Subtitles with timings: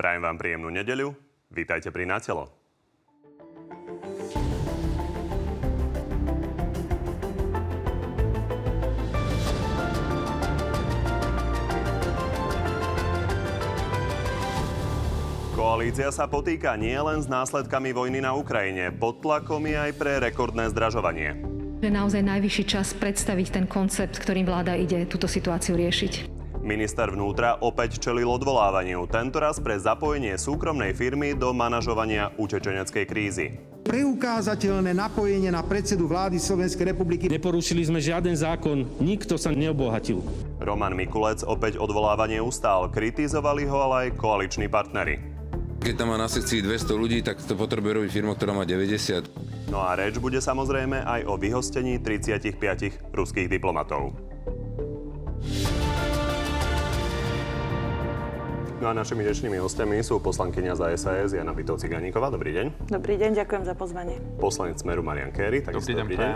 [0.00, 1.12] Prajem vám príjemnú nedeľu.
[1.52, 2.48] Vítajte pri Natelo.
[15.52, 20.72] Koalícia sa potýka nielen s následkami vojny na Ukrajine, pod tlakom je aj pre rekordné
[20.72, 21.36] zdražovanie.
[21.84, 26.29] Je naozaj najvyšší čas predstaviť ten koncept, ktorým vláda ide túto situáciu riešiť.
[26.60, 33.56] Minister vnútra opäť čelil odvolávaniu, tentoraz pre zapojenie súkromnej firmy do manažovania utečeneckej krízy.
[33.80, 37.32] Preukázateľné napojenie na predsedu vlády Slovenskej republiky.
[37.32, 40.20] Neporušili sme žiaden zákon, nikto sa neobohatil.
[40.60, 45.16] Roman Mikulec opäť odvolávanie ustál, kritizovali ho ale aj koaliční partnery.
[45.80, 49.72] Keď tam má na sekcii 200 ľudí, tak to potrebuje robiť firma, ktorá má 90.
[49.72, 54.12] No a reč bude samozrejme aj o vyhostení 35 ruských diplomatov.
[58.80, 62.32] No a našimi dnešnými hostiami sú poslankyňa za SAS Jana Bytov Ciganíková.
[62.32, 62.88] Dobrý deň.
[62.88, 64.16] Dobrý deň, ďakujem za pozvanie.
[64.40, 65.60] Poslanec Smeru Marian Kerry.
[65.60, 66.32] Dobrý deň, dobrý deň.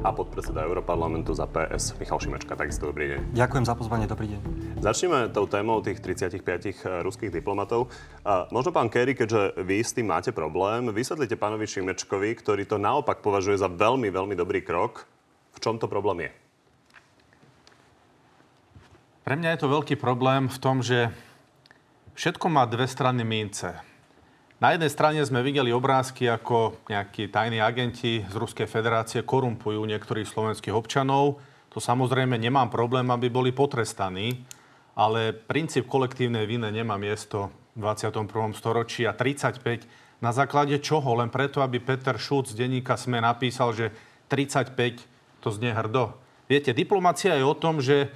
[0.00, 2.56] A podpredseda Europarlamentu za PS Michal Šimečka.
[2.56, 3.36] Takisto dobrý deň.
[3.36, 4.40] Ďakujem za pozvanie, dobrý deň.
[4.80, 7.92] Začneme tou témou tých 35 ruských diplomatov.
[8.24, 12.80] A možno pán Kerry, keďže vy s tým máte problém, vysvetlite pánovi Šimečkovi, ktorý to
[12.80, 15.04] naopak považuje za veľmi, veľmi dobrý krok.
[15.52, 16.30] V čom to problém je?
[19.28, 21.12] Pre mňa je to veľký problém v tom, že
[22.14, 23.74] Všetko má dve strany mince.
[24.62, 30.30] Na jednej strane sme videli obrázky, ako nejakí tajní agenti z Ruskej federácie korumpujú niektorých
[30.30, 31.42] slovenských občanov.
[31.74, 34.46] To samozrejme nemám problém, aby boli potrestaní,
[34.94, 38.30] ale princíp kolektívnej viny nemá miesto v 21.
[38.54, 39.82] storočí a 35
[40.22, 41.18] na základe čoho?
[41.18, 43.90] Len preto, aby Peter Šúc z denníka SME napísal, že
[44.30, 45.02] 35
[45.42, 46.14] to znie hrdo.
[46.46, 48.14] Viete, diplomacia je o tom, že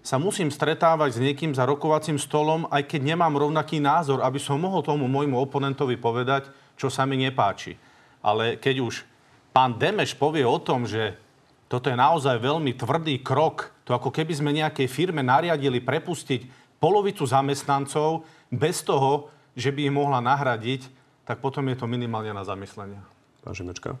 [0.00, 4.56] sa musím stretávať s niekým za rokovacím stolom, aj keď nemám rovnaký názor, aby som
[4.56, 6.48] mohol tomu môjmu oponentovi povedať,
[6.80, 7.76] čo sa mi nepáči.
[8.24, 9.04] Ale keď už
[9.52, 11.20] pán Demeš povie o tom, že
[11.68, 16.48] toto je naozaj veľmi tvrdý krok, to ako keby sme nejakej firme nariadili prepustiť
[16.80, 20.88] polovicu zamestnancov bez toho, že by ich mohla nahradiť,
[21.28, 22.98] tak potom je to minimálne na zamyslenie.
[23.44, 24.00] Pán Žimečka?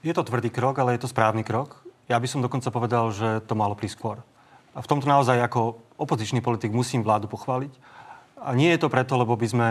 [0.00, 1.82] Je to tvrdý krok, ale je to správny krok.
[2.08, 4.16] Ja by som dokonca povedal, že to malo prísť skôr.
[4.74, 7.72] A v tomto naozaj ako opozičný politik musím vládu pochváliť.
[8.40, 9.68] A nie je to preto, lebo by sme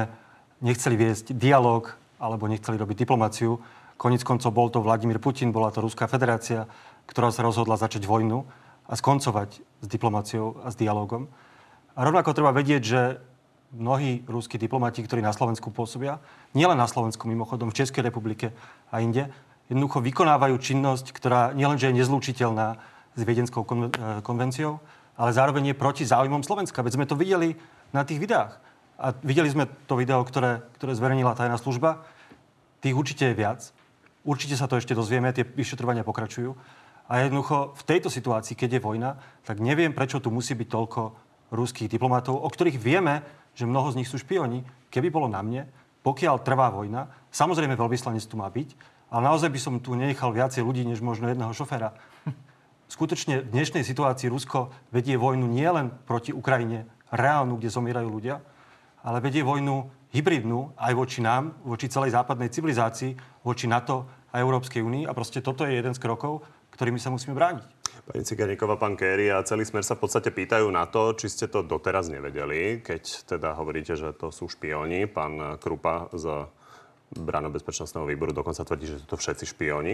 [0.59, 3.57] nechceli viesť dialog alebo nechceli robiť diplomáciu.
[3.95, 6.67] Koniec koncov bol to Vladimír Putin, bola to Ruská federácia,
[7.07, 8.43] ktorá sa rozhodla začať vojnu
[8.85, 11.31] a skoncovať s diplomáciou a s dialogom.
[11.95, 13.01] A rovnako treba vedieť, že
[13.75, 16.19] mnohí ruskí diplomati, ktorí na Slovensku pôsobia,
[16.57, 18.51] nielen na Slovensku mimochodom, v Českej republike
[18.89, 19.29] a inde,
[19.69, 22.81] jednoducho vykonávajú činnosť, ktorá nielenže je nezlúčiteľná
[23.19, 23.91] s Viedenskou e,
[24.23, 24.79] konvenciou,
[25.19, 26.79] ale zároveň je proti záujmom Slovenska.
[26.79, 27.59] Veď sme to videli
[27.91, 28.55] na tých videách.
[28.99, 32.03] A videli sme to video, ktoré, ktoré zverejnila tajná služba.
[32.79, 33.59] Tých určite je viac.
[34.23, 36.55] Určite sa to ešte dozvieme, tie vyšetrovania pokračujú.
[37.09, 41.01] A jednoducho v tejto situácii, keď je vojna, tak neviem, prečo tu musí byť toľko
[41.49, 43.25] ruských diplomatov, o ktorých vieme,
[43.57, 44.61] že mnoho z nich sú špioni.
[44.93, 45.65] Keby bolo na mne,
[46.05, 48.69] pokiaľ trvá vojna, samozrejme veľvyslanec tu má byť,
[49.09, 51.97] ale naozaj by som tu nenechal viacej ľudí, než možno jedného šoféra
[52.89, 58.41] skutočne v dnešnej situácii Rusko vedie vojnu nielen proti Ukrajine, reálnu, kde zomierajú ľudia,
[59.05, 64.81] ale vedie vojnu hybridnú aj voči nám, voči celej západnej civilizácii, voči NATO a Európskej
[64.81, 65.05] únii.
[65.05, 66.41] A proste toto je jeden z krokov,
[66.73, 67.79] ktorými sa musíme brániť.
[68.09, 71.45] Pani Ciganíková, pán Kéry a celý smer sa v podstate pýtajú na to, či ste
[71.45, 75.05] to doteraz nevedeli, keď teda hovoríte, že to sú špioni.
[75.05, 76.49] Pán Krupa z
[77.13, 79.93] Brano bezpečnostného výboru dokonca tvrdí, že sú to všetci špioni.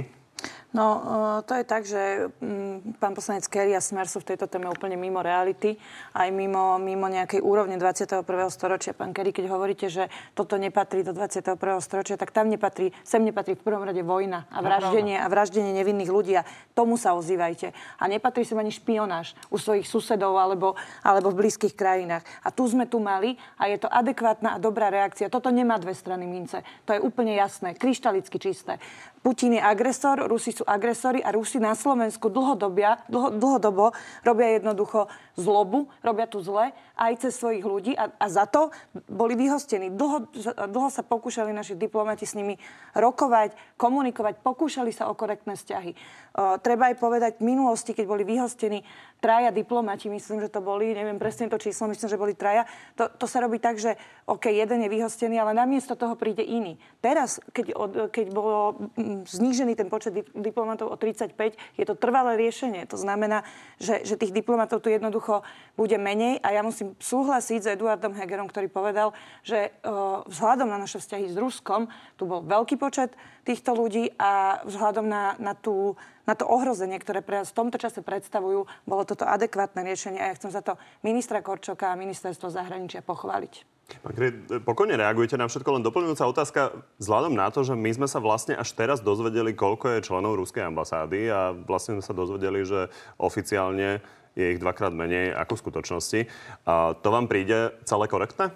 [0.76, 1.00] No,
[1.40, 4.68] e, to je tak, že mm, pán poslanec Kerry a Smer sú v tejto téme
[4.68, 5.80] úplne mimo reality,
[6.12, 8.28] aj mimo, mimo nejakej úrovne 21.
[8.52, 8.92] storočia.
[8.92, 11.56] Pán Kerry, keď hovoríte, že toto nepatrí do 21.
[11.80, 16.12] storočia, tak tam nepatrí, sem nepatrí v prvom rade vojna a vraždenie, a vraždenie nevinných
[16.12, 16.44] ľudí a
[16.76, 17.72] tomu sa ozývajte.
[17.96, 20.76] A nepatrí sem ani špionáž u svojich susedov alebo,
[21.08, 22.28] alebo v blízkych krajinách.
[22.44, 25.32] A tu sme tu mali a je to adekvátna a dobrá reakcia.
[25.32, 26.68] Toto nemá dve strany mince.
[26.84, 28.76] To je úplne jasné, kryštalicky čisté.
[29.26, 33.90] Putin je agresor, Rusi sú agresori a Rusi na Slovensku dlhodobia, dlho, dlhodobo
[34.22, 38.72] robia jednoducho zlobu, robia tu zle aj cez svojich ľudí a, a za to
[39.12, 39.92] boli vyhostení.
[39.92, 40.32] Dlho,
[40.68, 42.56] dlho sa pokúšali naši diplomati s nimi
[42.96, 45.92] rokovať, komunikovať, pokúšali sa o korektné vzťahy.
[46.36, 48.84] Uh, treba aj povedať, v minulosti, keď boli vyhostení
[49.26, 53.10] traja diplomati, myslím, že to boli, neviem presne to číslo, myslím, že boli traja, to,
[53.10, 53.98] to sa robí tak, že
[54.30, 56.78] OK, jeden je vyhostený, ale namiesto toho príde iný.
[57.02, 58.78] Teraz, keď, od, keď bolo
[59.26, 62.86] znížený ten počet diplomatov o 35, je to trvalé riešenie.
[62.86, 63.42] To znamená,
[63.82, 65.42] že, že tých diplomatov tu jednoducho
[65.74, 70.78] bude menej a ja musím súhlasiť s Eduardom Hegerom, ktorý povedal, že uh, vzhľadom na
[70.78, 75.98] naše vzťahy s Ruskom tu bol veľký počet týchto ľudí a vzhľadom na, na tú
[76.26, 80.34] na to ohrozenie, ktoré pre nás v tomto čase predstavujú, bolo toto adekvátne riešenie a
[80.34, 80.74] ja chcem za to
[81.06, 83.76] ministra Korčoka a ministerstvo zahraničia pochváliť.
[84.02, 84.34] Pán Kry,
[84.66, 86.62] pokojne reagujte na všetko, len doplňujúca otázka.
[86.98, 90.66] Vzhľadom na to, že my sme sa vlastne až teraz dozvedeli, koľko je členov ruskej
[90.66, 92.90] ambasády a vlastne sme sa dozvedeli, že
[93.22, 94.02] oficiálne
[94.36, 96.20] je ich dvakrát menej ako v skutočnosti.
[96.68, 98.52] A to vám príde celé korektné?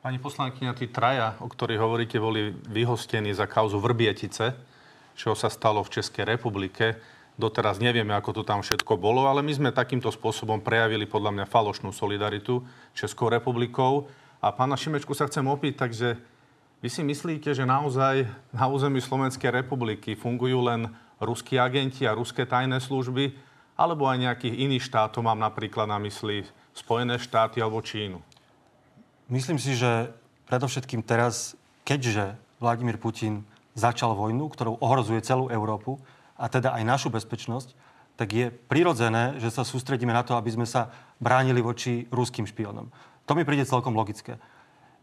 [0.00, 4.74] Pani poslankyňa, tí traja, o ktorých hovoríte, boli vyhostení za kauzu Vrbietice
[5.14, 6.98] čo sa stalo v Českej republike.
[7.34, 11.50] Doteraz nevieme, ako to tam všetko bolo, ale my sme takýmto spôsobom prejavili podľa mňa
[11.50, 12.62] falošnú solidaritu
[12.94, 14.06] Českou republikou.
[14.38, 16.08] A pána Šimečku sa chcem opýtať, že
[16.84, 22.44] vy si myslíte, že naozaj na území Slovenskej republiky fungujú len ruskí agenti a ruské
[22.44, 23.34] tajné služby,
[23.74, 28.22] alebo aj nejakých iných štátov, mám napríklad na mysli Spojené štáty alebo Čínu?
[29.30, 30.10] Myslím si, že
[30.50, 33.42] predovšetkým teraz, keďže Vladimír Putin
[33.74, 35.98] začal vojnu, ktorou ohrozuje celú Európu
[36.38, 37.74] a teda aj našu bezpečnosť,
[38.14, 42.86] tak je prirodzené, že sa sústredíme na to, aby sme sa bránili voči ruským špionom.
[43.26, 44.38] To mi príde celkom logické.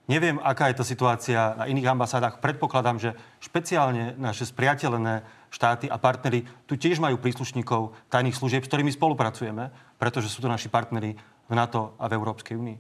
[0.10, 2.42] Neviem, aká je to situácia na iných ambasádach.
[2.42, 5.22] Predpokladám, že špeciálne naše spriateľené
[5.54, 9.70] štáty a partnery tu tiež majú príslušníkov tajných služieb, s ktorými spolupracujeme,
[10.02, 11.14] pretože sú to naši partnery
[11.48, 12.78] v NATO a v Európskej únii.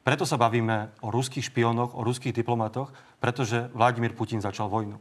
[0.00, 4.96] Preto sa bavíme o ruských špionoch, o ruských diplomatoch, pretože Vladimír Putin začal vojnu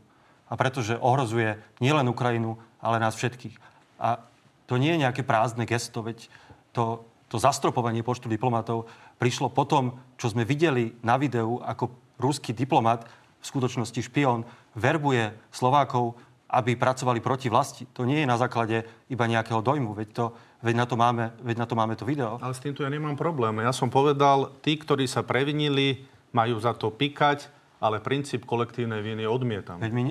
[0.49, 3.55] a pretože ohrozuje nielen Ukrajinu, ale nás všetkých.
[4.01, 4.17] A
[4.65, 6.25] to nie je nejaké prázdne gesto, veď
[6.73, 8.89] to, to zastropovanie počtu diplomatov
[9.21, 13.05] prišlo po tom, čo sme videli na videu, ako ruský diplomat,
[13.39, 14.43] v skutočnosti špión,
[14.75, 17.85] verbuje Slovákov, aby pracovali proti vlasti.
[17.95, 20.25] To nie je na základe iba nejakého dojmu, veď, to,
[20.65, 22.41] veď, na, to máme, veď na to máme to video.
[22.41, 23.61] Ale s týmto ja nemám problém.
[23.61, 26.03] Ja som povedal, tí, ktorí sa previnili,
[26.33, 27.47] majú za to pikať,
[27.79, 29.79] ale princíp kolektívnej viny odmietam.
[29.79, 30.03] Veď my,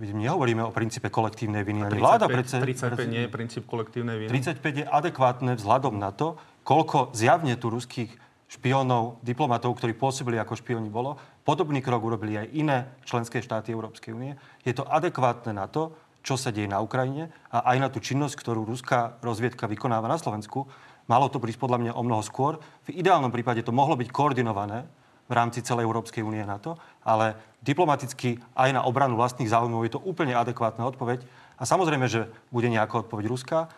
[0.00, 1.92] nehovoríme o princípe kolektívnej viny.
[1.92, 4.30] 35, vláda predsa, 35 predsa, nie je princíp kolektívnej viny.
[4.32, 8.10] 35 je adekvátne vzhľadom na to, koľko zjavne tu ruských
[8.52, 11.16] špionov, diplomatov, ktorí pôsobili ako špioni bolo.
[11.42, 12.78] Podobný krok urobili aj iné
[13.08, 14.36] členské štáty Európskej únie.
[14.62, 18.38] Je to adekvátne na to, čo sa deje na Ukrajine a aj na tú činnosť,
[18.38, 20.68] ktorú ruská rozviedka vykonáva na Slovensku.
[21.10, 22.62] Malo to prísť podľa mňa o mnoho skôr.
[22.86, 24.86] V ideálnom prípade to mohlo byť koordinované
[25.26, 29.96] v rámci celej Európskej únie na to, ale diplomaticky aj na obranu vlastných záujmov je
[29.96, 31.24] to úplne adekvátna odpoveď.
[31.58, 33.72] A samozrejme, že bude nejaká odpoveď Ruska.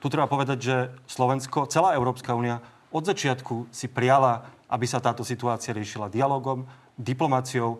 [0.00, 5.22] Tu treba povedať, že Slovensko, celá Európska únia od začiatku si prijala, aby sa táto
[5.22, 6.64] situácia riešila dialogom,
[6.96, 7.78] diplomáciou.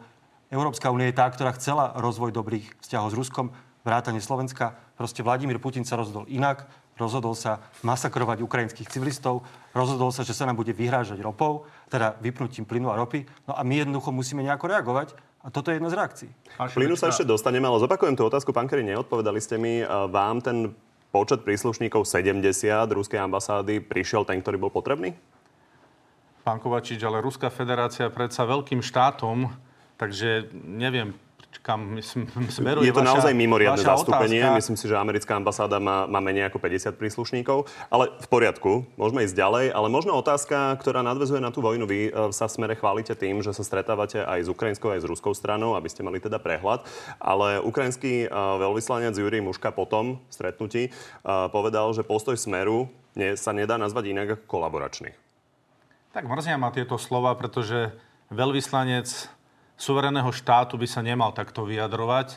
[0.52, 3.46] Európska únia je tá, ktorá chcela rozvoj dobrých vzťahov s Ruskom,
[3.82, 4.76] vrátane Slovenska.
[4.94, 6.68] Proste Vladimír Putin sa rozhodol inak
[7.00, 9.40] rozhodol sa masakrovať ukrajinských civilistov,
[9.72, 13.24] rozhodol sa, že sa nám bude vyhrážať ropou, teda vypnutím plynu a ropy.
[13.48, 15.16] No a my jednoducho musíme nejako reagovať.
[15.40, 16.30] A toto je jedna z reakcií.
[16.76, 19.80] Plynu sa ešte dostaneme, ale zopakujem tú otázku, pán Kerry, neodpovedali ste mi.
[19.88, 20.76] Vám ten
[21.10, 22.42] počet príslušníkov 70
[22.90, 25.14] ruskej ambasády prišiel ten, ktorý bol potrebný?
[26.40, 29.52] Pán Kovačič, ale Ruská federácia predsa veľkým štátom,
[30.00, 31.12] takže neviem,
[31.60, 32.00] kam
[32.48, 34.40] smeruje Je to vaša, naozaj mimoriadne zastúpenie.
[34.40, 34.58] Otázka.
[34.58, 37.68] Myslím si, že americká ambasáda má, má menej ako 50 príslušníkov.
[37.92, 39.64] Ale v poriadku, môžeme ísť ďalej.
[39.76, 41.84] Ale možno otázka, ktorá nadvezuje na tú vojnu.
[41.84, 45.08] Vy e, sa v smere chválite tým, že sa stretávate aj s ukrajinskou, aj s
[45.08, 46.88] ruskou stranou, aby ste mali teda prehľad.
[47.20, 50.90] Ale ukrajinský e, veľvyslanec Jurij Muška potom v stretnutí e,
[51.52, 52.88] povedal, že postoj smeru
[53.34, 55.10] sa nedá nazvať inak ako kolaboračný.
[56.14, 57.90] Tak mrzia ma tieto slova, pretože
[58.30, 59.06] veľvyslanec
[59.80, 62.36] suvereného štátu by sa nemal takto vyjadrovať.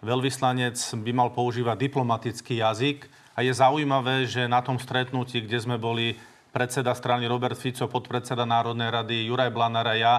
[0.00, 3.04] Veľvyslanec by mal používať diplomatický jazyk
[3.36, 6.16] a je zaujímavé, že na tom stretnutí, kde sme boli
[6.48, 10.14] predseda strany Robert Fico, podpredseda Národnej rady Juraj Blanár a ja,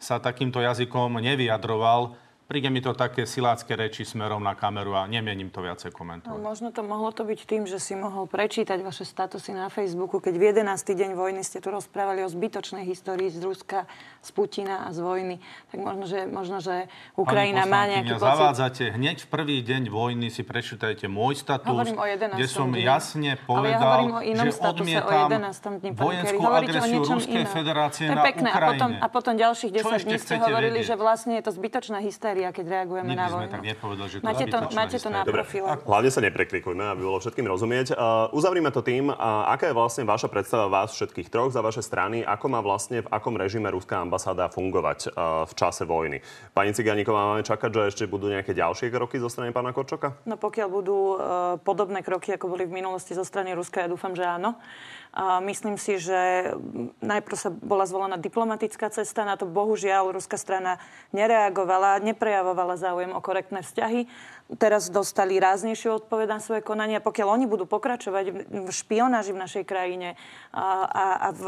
[0.00, 2.16] sa takýmto jazykom nevyjadroval
[2.50, 6.34] príde mi to také silácké reči smerom na kameru a nemienim to viacej komentovať.
[6.34, 10.18] No, možno to mohlo to byť tým, že si mohol prečítať vaše statusy na Facebooku,
[10.18, 10.82] keď v 11.
[10.82, 13.86] deň vojny ste tu rozprávali o zbytočnej histórii z Ruska,
[14.18, 15.38] z Putina a z vojny.
[15.70, 18.26] Tak možno, že, možno, že Ukrajina má nejaký pocit...
[18.26, 22.34] zavádzate hneď v prvý deň vojny si prečítajte môj status, hovorím o 11.
[22.34, 22.82] kde som dni.
[22.82, 25.78] jasne povedal, Ale ja že odmietam o 11.
[25.86, 27.54] dni, vojenskú agresiu Ruskej inom.
[27.54, 28.50] federácie to je na pekné.
[28.50, 28.66] Ukrajine.
[28.66, 30.88] A potom, a potom ďalších 10 dní ste hovorili, vedieť?
[30.90, 33.52] že vlastne je to zbytočná hysteria médiá, keď reagujeme Nikdy na vojnu.
[33.52, 35.36] tak nepovedali, že to máte to, máte to na hysteria.
[35.36, 35.66] profile.
[35.84, 37.86] Hlavne sa nepreklikujme, aby bolo všetkým rozumieť.
[37.92, 41.84] Uh, uzavrime to tým, uh, aká je vlastne vaša predstava vás všetkých troch za vaše
[41.84, 46.24] strany, ako má vlastne v akom režime ruská ambasáda fungovať uh, v čase vojny.
[46.56, 50.16] Pani Ciganíková, máme čakať, že ešte budú nejaké ďalšie kroky zo strany pána Korčoka?
[50.24, 51.16] No pokiaľ budú e,
[51.60, 54.56] podobné kroky, ako boli v minulosti zo strany Ruska, ja dúfam, že áno.
[55.42, 56.54] Myslím si, že
[57.02, 60.78] najprv sa bola zvolená diplomatická cesta, na to bohužiaľ ruská strana
[61.10, 64.06] nereagovala, neprejavovala záujem o korektné vzťahy.
[64.58, 66.98] Teraz dostali ráznejšiu odpoveď na svoje konania.
[66.98, 70.18] Pokiaľ oni budú pokračovať v- špionáži v našej krajine
[70.50, 71.44] a, a, a v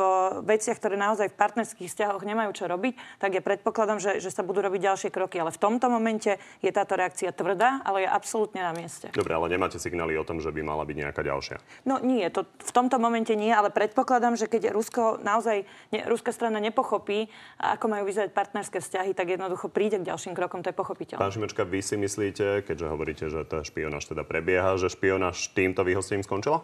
[0.46, 4.46] veciach, ktoré naozaj v partnerských vzťahoch nemajú čo robiť, tak je predpokladom, že, že sa
[4.46, 5.42] budú robiť ďalšie kroky.
[5.42, 9.10] Ale v tomto momente je táto reakcia tvrdá, ale je absolútne na mieste.
[9.10, 11.58] Dobre, ale nemáte signály o tom, že by mala byť nejaká ďalšia.
[11.82, 16.30] No nie, to v tomto momente nie, ale predpokladám, že keď Rusko naozaj, ne, ruská
[16.30, 17.26] strana nepochopí,
[17.58, 21.18] ako majú vyzerať partnerské vzťahy, tak jednoducho príde k ďalším krokom, to je pochopiteľné.
[21.18, 25.82] Pán Šimečka, vy si myslíte, keďže hovoríte, že tá špionáž teda prebieha, že špionáž týmto
[25.82, 26.62] vyhostením skončila?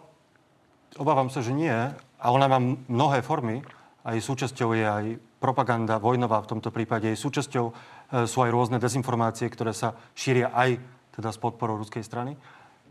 [0.97, 1.73] Obávam sa, že nie.
[2.19, 3.61] A ona má mnohé formy.
[4.01, 5.05] Aj súčasťou je aj
[5.37, 7.11] propaganda vojnová v tomto prípade.
[7.11, 7.73] Jej súčasťou e,
[8.25, 10.79] sú aj rôzne dezinformácie, ktoré sa šíria aj
[11.15, 12.39] teda s podporou ruskej strany.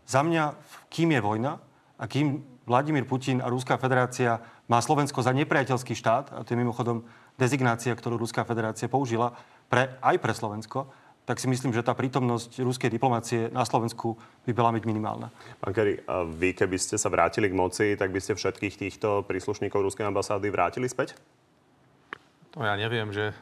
[0.09, 0.57] Za mňa,
[0.89, 1.53] kým je vojna
[2.01, 6.61] a kým Vladimír Putin a Ruská federácia má Slovensko za nepriateľský štát, a to je
[6.61, 7.05] mimochodom
[7.41, 9.33] dezignácia, ktorú Ruská federácia použila
[9.73, 10.93] pre, aj pre Slovensko,
[11.29, 14.17] tak si myslím, že tá prítomnosť ruskej diplomácie na Slovensku
[14.49, 15.29] by mala byť minimálna.
[15.61, 16.01] Pán Kerry,
[16.33, 20.49] vy keby ste sa vrátili k moci, tak by ste všetkých týchto príslušníkov ruskej ambasády
[20.49, 21.21] vrátili späť?
[22.57, 23.37] To ja neviem, že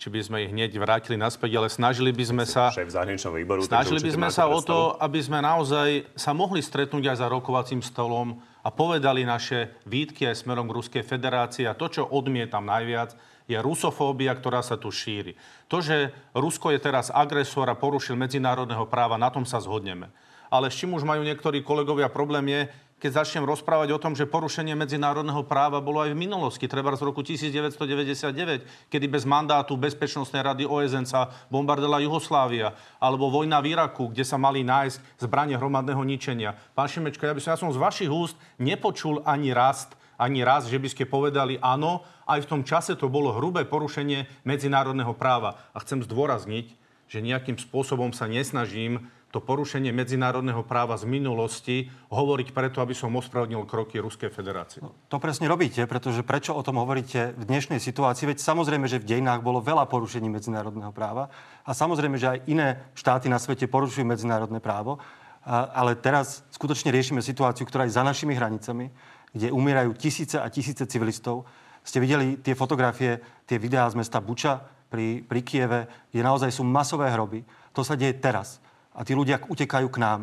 [0.00, 2.74] či by sme ich hneď vrátili naspäť, ale snažili by sme sa...
[2.74, 3.62] Šéf zahraničného výboru.
[3.62, 4.66] Snažili by sme sa o predstavu.
[4.66, 10.26] to, aby sme naozaj sa mohli stretnúť aj za rokovacím stolom a povedali naše výtky
[10.26, 11.68] aj smerom k Ruskej federácii.
[11.68, 13.14] A to, čo odmietam najviac,
[13.50, 15.34] je rusofóbia, ktorá sa tu šíri.
[15.66, 20.06] To, že Rusko je teraz agresor a porušil medzinárodného práva, na tom sa zhodneme.
[20.50, 22.60] Ale s čím už majú niektorí kolegovia problém je,
[23.00, 27.08] keď začnem rozprávať o tom, že porušenie medzinárodného práva bolo aj v minulosti, treba z
[27.08, 34.12] roku 1999, kedy bez mandátu Bezpečnostnej rady OSN sa bombardila Juhoslávia, alebo vojna v Iraku,
[34.12, 36.52] kde sa mali nájsť zbranie hromadného ničenia.
[36.76, 39.88] Pán Šimečka, ja by som, ja som z vašich úst nepočul ani raz,
[40.20, 44.44] ani raz, že by ste povedali áno, aj v tom čase to bolo hrubé porušenie
[44.44, 45.56] medzinárodného práva.
[45.72, 46.76] A chcem zdôrazniť,
[47.08, 53.14] že nejakým spôsobom sa nesnažím to porušenie medzinárodného práva z minulosti hovoriť preto, aby som
[53.14, 54.82] ospravedlnil kroky Ruskej federácie.
[54.82, 58.26] To presne robíte, pretože prečo o tom hovoríte v dnešnej situácii?
[58.26, 61.30] Veď samozrejme, že v dejinách bolo veľa porušení medzinárodného práva
[61.62, 64.98] a samozrejme, že aj iné štáty na svete porušujú medzinárodné právo.
[65.46, 68.92] Ale teraz skutočne riešime situáciu, ktorá je za našimi hranicami,
[69.30, 71.46] kde umierajú tisíce a tisíce civilistov.
[71.86, 74.60] Ste videli tie fotografie, tie videá z mesta Buča
[74.90, 77.46] pri, pri Kieve, kde naozaj sú masové hroby.
[77.72, 78.58] To sa deje teraz.
[78.92, 80.20] A tí ľudia utekajú k nám.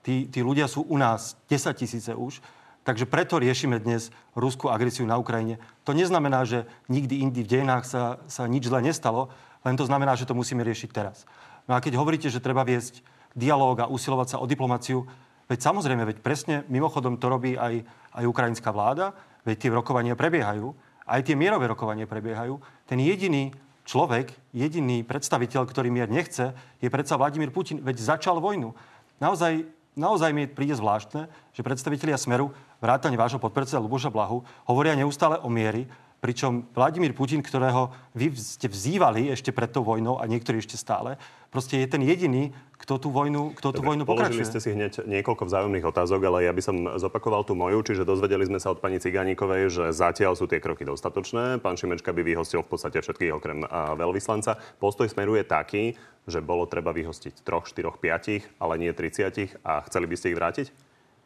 [0.00, 2.40] Tí, tí ľudia sú u nás 10 tisíce už.
[2.88, 5.60] Takže preto riešime dnes ruskú agresiu na Ukrajine.
[5.84, 9.28] To neznamená, že nikdy indy v dejinách sa, sa nič zle nestalo,
[9.60, 11.28] len to znamená, že to musíme riešiť teraz.
[11.68, 13.04] No a keď hovoríte, že treba viesť
[13.36, 15.04] dialóg a usilovať sa o diplomáciu,
[15.48, 17.82] veď samozrejme, veď presne mimochodom to robí aj,
[18.14, 19.16] aj ukrajinská vláda,
[19.48, 20.76] veď tie rokovania prebiehajú,
[21.08, 22.60] aj tie mierové rokovania prebiehajú.
[22.84, 23.50] Ten jediný
[23.88, 28.76] človek, jediný predstaviteľ, ktorý mier nechce, je predsa Vladimír Putin, veď začal vojnu.
[29.16, 29.64] Naozaj,
[29.96, 32.52] naozaj mi príde zvláštne, že predstavitelia Smeru,
[32.84, 38.66] vrátane vášho podpredseda Luboša Blahu, hovoria neustále o miery, pričom Vladimír Putin, ktorého vy ste
[38.66, 41.14] vzývali ešte pred tou vojnou a niektorí ešte stále,
[41.48, 44.50] proste je ten jediný, kto tú vojnu, kto tú vojnu Položili pokračuje.
[44.50, 48.46] ste si hneď niekoľko vzájomných otázok, ale ja by som zopakoval tú moju, čiže dozvedeli
[48.46, 51.62] sme sa od pani Ciganíkovej, že zatiaľ sú tie kroky dostatočné.
[51.62, 53.62] Pán Šimečka by vyhostil v podstate všetkých okrem
[53.98, 54.58] veľvyslanca.
[54.82, 55.84] Postoj smeru je taký,
[56.28, 60.38] že bolo treba vyhostiť troch, štyroch, piatich, ale nie 30 a chceli by ste ich
[60.38, 60.66] vrátiť?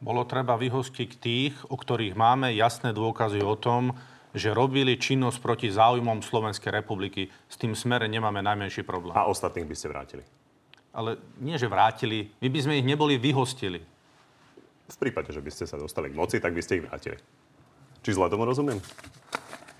[0.03, 3.95] Bolo treba vyhostiť tých, o ktorých máme jasné dôkazy o tom,
[4.33, 7.29] že robili činnosť proti záujmom Slovenskej republiky.
[7.45, 9.13] S tým smere nemáme najmenší problém.
[9.13, 10.23] A ostatných by ste vrátili.
[10.93, 12.33] Ale nie, že vrátili.
[12.41, 13.81] My by sme ich neboli vyhostili.
[14.89, 17.17] V prípade, že by ste sa dostali k moci, tak by ste ich vrátili.
[18.03, 18.81] Či zle tomu rozumiem?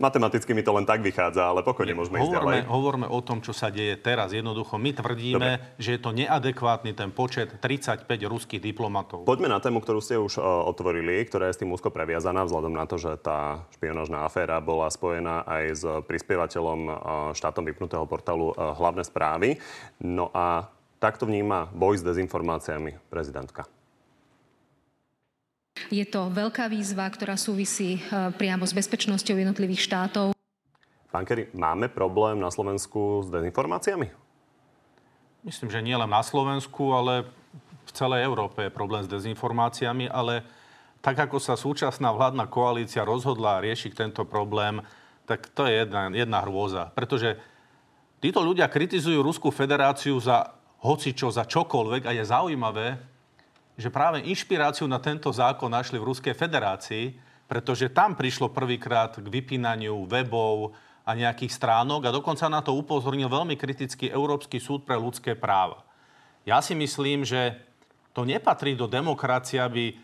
[0.02, 2.66] Matematicky mi to len tak vychádza, ale pokojne môžeme ísť ďalej.
[2.66, 4.34] Hovorme, hovorme o tom, čo sa deje teraz.
[4.34, 5.78] Jednoducho, my tvrdíme, Dobre.
[5.78, 9.30] že je to neadekvátny ten počet 35 ruských diplomatov.
[9.30, 12.74] Poďme na tému, ktorú ste už uh, otvorili, ktorá je s tým úzko previazaná, vzhľadom
[12.74, 16.94] na to, že tá špionážna aféra bola spojená aj s prispievateľom uh,
[17.38, 19.62] štátom vypnutého portálu uh, Hlavné správy.
[20.02, 23.70] No a takto vníma boj s dezinformáciami prezidentka.
[25.90, 30.34] Je to veľká výzva, ktorá súvisí e, priamo s bezpečnosťou jednotlivých štátov.
[31.10, 34.24] Pán Kerry, máme problém na Slovensku s dezinformáciami?
[35.44, 37.28] myslím, že nie len na Slovensku, ale
[37.84, 40.48] v celej Európe je problém s dezinformáciami, ale
[41.04, 44.80] tak ako sa súčasná vládna koalícia rozhodla riešiť tento problém,
[45.28, 46.96] tak to je jedna, jedna hrôza.
[46.96, 47.36] Pretože
[48.24, 53.00] títo ľudia kritizujú Ruskú federáciu za hocičo, za čokoľvek a je zaujímavé,
[53.74, 57.18] že práve inšpiráciu na tento zákon našli v Ruskej federácii,
[57.50, 63.28] pretože tam prišlo prvýkrát k vypínaniu webov a nejakých stránok a dokonca na to upozornil
[63.28, 65.84] veľmi kritický Európsky súd pre ľudské práva.
[66.48, 67.60] Ja si myslím, že
[68.16, 69.96] to nepatrí do demokracie, aby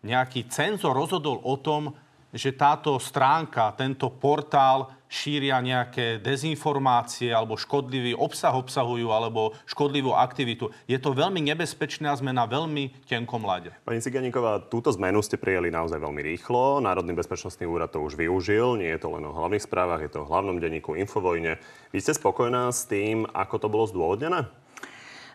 [0.00, 1.92] nejaký cenzor rozhodol o tom,
[2.32, 10.70] že táto stránka, tento portál šíria nejaké dezinformácie alebo škodlivý obsah obsahujú alebo škodlivú aktivitu.
[10.86, 13.74] Je to veľmi nebezpečné a sme na veľmi tenkom lade.
[13.82, 16.78] Pani Ciganíková, túto zmenu ste prijeli naozaj veľmi rýchlo.
[16.78, 18.78] Národný bezpečnostný úrad to už využil.
[18.78, 21.58] Nie je to len o hlavných správach, je to o hlavnom denníku Infovojne.
[21.90, 24.46] Vy ste spokojná s tým, ako to bolo zdôvodnené?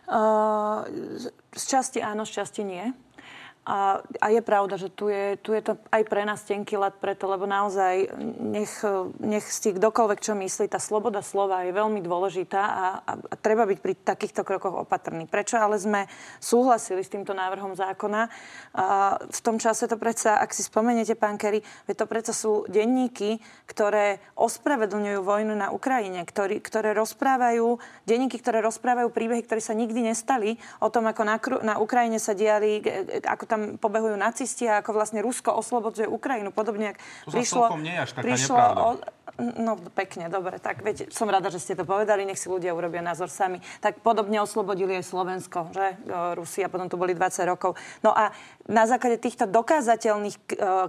[0.06, 0.86] Uh,
[1.50, 2.94] z časti áno, z časti nie.
[3.66, 6.94] A, a je pravda, že tu je, tu je to aj pre nás tenký lat
[7.02, 8.70] preto, lebo naozaj nech,
[9.18, 13.66] nech si kdokoľvek čo myslí, tá sloboda slova je veľmi dôležitá a, a, a treba
[13.66, 15.26] byť pri takýchto krokoch opatrný.
[15.26, 16.06] Prečo ale sme
[16.38, 18.30] súhlasili s týmto návrhom zákona?
[18.78, 21.58] A v tom čase to predsa, ak si spomeniete, pán Kerry,
[21.90, 29.10] to predsa sú denníky, ktoré ospravedlňujú vojnu na Ukrajine, ktorý, ktoré rozprávajú, denníky, ktoré rozprávajú
[29.10, 32.78] príbehy, ktoré sa nikdy nestali, o tom, ako na, na Ukrajine sa diali,
[33.26, 36.52] ako tam tam pobehujú nacisti a ako vlastne Rusko oslobodzuje Ukrajinu.
[36.52, 38.88] Podobne, ak to prišlo, nie až taká prišlo o,
[39.36, 40.56] No pekne, dobre.
[40.56, 43.60] Tak veď, som rada, že ste to povedali, nech si ľudia urobia názor sami.
[43.84, 45.92] Tak podobne oslobodili aj Slovensko, že?
[46.32, 47.76] Rusi a potom tu boli 20 rokov.
[48.00, 48.32] No a
[48.66, 50.36] na základe týchto dokázateľných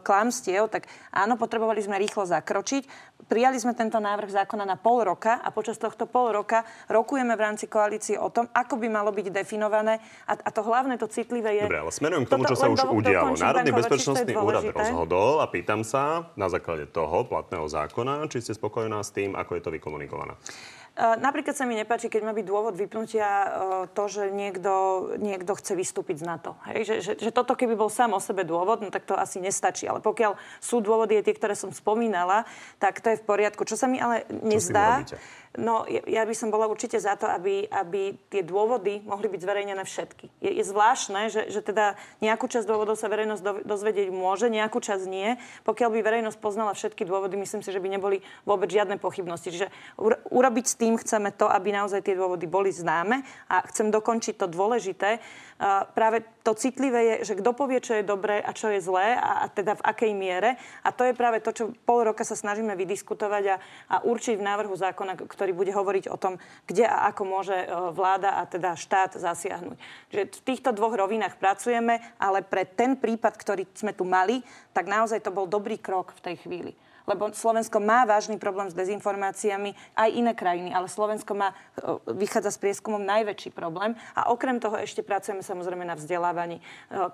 [0.02, 3.14] klamstiev, tak áno, potrebovali sme rýchlo zakročiť.
[3.28, 7.42] Prijali sme tento návrh zákona na pol roka a počas tohto pol roka rokujeme v
[7.44, 10.00] rámci koalície o tom, ako by malo byť definované.
[10.26, 11.64] A, a to hlavné, to citlivé je...
[11.68, 13.36] Dobre, ale smerujem k tomu, čo sa už do, udialo.
[13.36, 19.04] Národný bezpečnostný úrad rozhodol a pýtam sa na základe toho platného zákona, či ste spokojná
[19.04, 20.40] s tým, ako je to vykomunikované.
[20.98, 23.30] Napríklad sa mi nepáči, keď má byť dôvod vypnutia
[23.94, 24.74] to, že niekto,
[25.22, 26.58] niekto chce vystúpiť z NATO.
[26.66, 26.80] Hej?
[26.90, 29.86] Že, že, že toto keby bol sám o sebe dôvod, no tak to asi nestačí.
[29.86, 32.50] Ale pokiaľ sú dôvody tie, ktoré som spomínala,
[32.82, 33.62] tak to je v poriadku.
[33.62, 35.06] Čo sa mi ale nezdá...
[35.58, 39.82] No, ja by som bola určite za to, aby, aby tie dôvody mohli byť zverejnené
[39.90, 40.30] všetky.
[40.38, 44.78] Je, je zvláštne, že, že teda nejakú časť dôvodov sa verejnosť do, dozvedieť môže, nejakú
[44.78, 45.34] časť nie.
[45.66, 49.50] Pokiaľ by verejnosť poznala všetky dôvody, myslím si, že by neboli vôbec žiadne pochybnosti.
[49.50, 49.74] Čiže
[50.30, 54.46] urobiť s tým chceme to, aby naozaj tie dôvody boli známe a chcem dokončiť to
[54.46, 55.18] dôležité,
[55.98, 59.44] práve to citlivé je, že kto povie, čo je dobré a čo je zlé a,
[59.44, 60.56] a teda v akej miere.
[60.86, 63.56] A to je práve to, čo pol roka sa snažíme vydiskutovať a,
[63.90, 67.68] a určiť v návrhu zákona, ktorý bude hovoriť o tom, kde a ako môže e,
[67.92, 69.78] vláda a teda štát zasiahnuť.
[70.12, 74.40] Že v týchto dvoch rovinách pracujeme, ale pre ten prípad, ktorý sme tu mali,
[74.72, 76.74] tak naozaj to bol dobrý krok v tej chvíli
[77.08, 82.52] lebo Slovensko má vážny problém s dezinformáciami, aj iné krajiny, ale Slovensko má, e, vychádza
[82.52, 86.60] s prieskumom najväčší problém a okrem toho ešte pracujeme samozrejme na vzdelávaní.
[86.60, 86.64] E,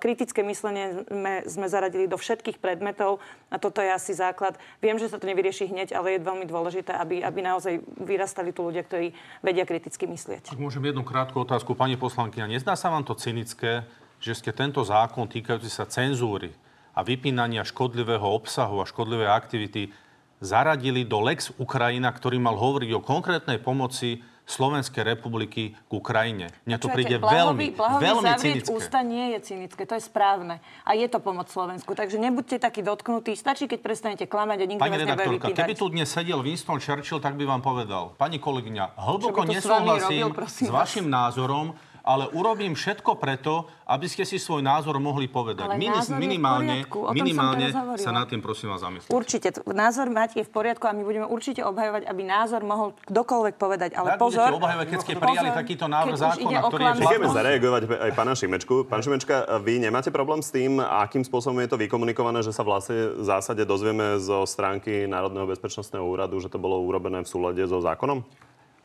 [0.02, 3.22] kritické myslenie sme, sme zaradili do všetkých predmetov
[3.54, 4.58] a toto je asi základ.
[4.82, 8.66] Viem, že sa to nevyrieši hneď, ale je veľmi dôležité, aby, aby naozaj vyrastali tu
[8.66, 9.14] ľudia, ktorí
[9.46, 10.50] vedia kriticky myslieť.
[10.50, 12.50] Ak môžem jednu krátku otázku, pani poslankyňa.
[12.50, 13.86] Nezdá sa vám to cynické,
[14.18, 16.63] že ste tento zákon týkajúci sa cenzúry
[16.94, 19.90] a vypínania škodlivého obsahu a škodlivé aktivity
[20.38, 26.52] zaradili do Lex Ukrajina, ktorý mal hovoriť o konkrétnej pomoci Slovenskej republiky k Ukrajine.
[26.68, 28.68] Mňa to príde veľmi, blahovi veľmi cynické.
[28.76, 30.60] ústa nie je cynické, to je správne.
[30.84, 31.96] A je to pomoc Slovensku.
[31.96, 33.32] Takže nebuďte takí dotknutí.
[33.40, 37.24] Stačí, keď prestanete klamať a nikto Pani vás nebude keby tu dnes sedel Winston Churchill,
[37.24, 41.72] tak by vám povedal, pani kolegyňa, hlboko nesúhlasím s, s vašim názorom,
[42.04, 45.64] ale urobím všetko preto, aby ste si svoj názor mohli povedať.
[45.64, 46.84] Ale Minis, minimálne
[47.16, 49.08] minimálne sa nad tým prosím vás zamyslieť.
[49.08, 49.48] Určite.
[49.64, 53.90] Názor máte je v poriadku a my budeme určite obhajovať, aby názor mohol kdokoľvek povedať.
[53.96, 54.52] Ale tak pozor.
[54.52, 58.74] obhajovať, keď ste prijali pozor, takýto návrh zákona, ktorý je Nechajme zareagovať aj pána Šimečku.
[58.84, 63.16] Pán Šimečka, vy nemáte problém s tým, akým spôsobom je to vykomunikované, že sa vlastne
[63.16, 67.80] v zásade dozvieme zo stránky Národného bezpečnostného úradu, že to bolo urobené v súlade so
[67.80, 68.20] zákonom?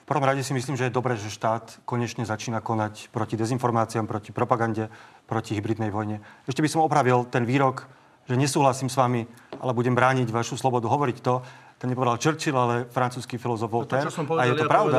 [0.10, 4.34] Prvom rade si myslím, že je dobré, že štát konečne začína konať proti dezinformáciám, proti
[4.34, 4.90] propagande,
[5.30, 6.26] proti hybridnej vojne.
[6.50, 7.86] Ešte by som opravil ten výrok,
[8.26, 9.30] že nesúhlasím s vami,
[9.62, 11.46] ale budem brániť vašu slobodu hovoriť to.
[11.78, 14.10] Ten nepovedal Churchill, ale francúzsky filozof Voltaire.
[14.10, 14.98] To, čo som povedal, a je to ja pravda.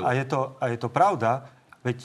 [0.00, 1.30] A je to, a je to pravda,
[1.84, 1.98] veď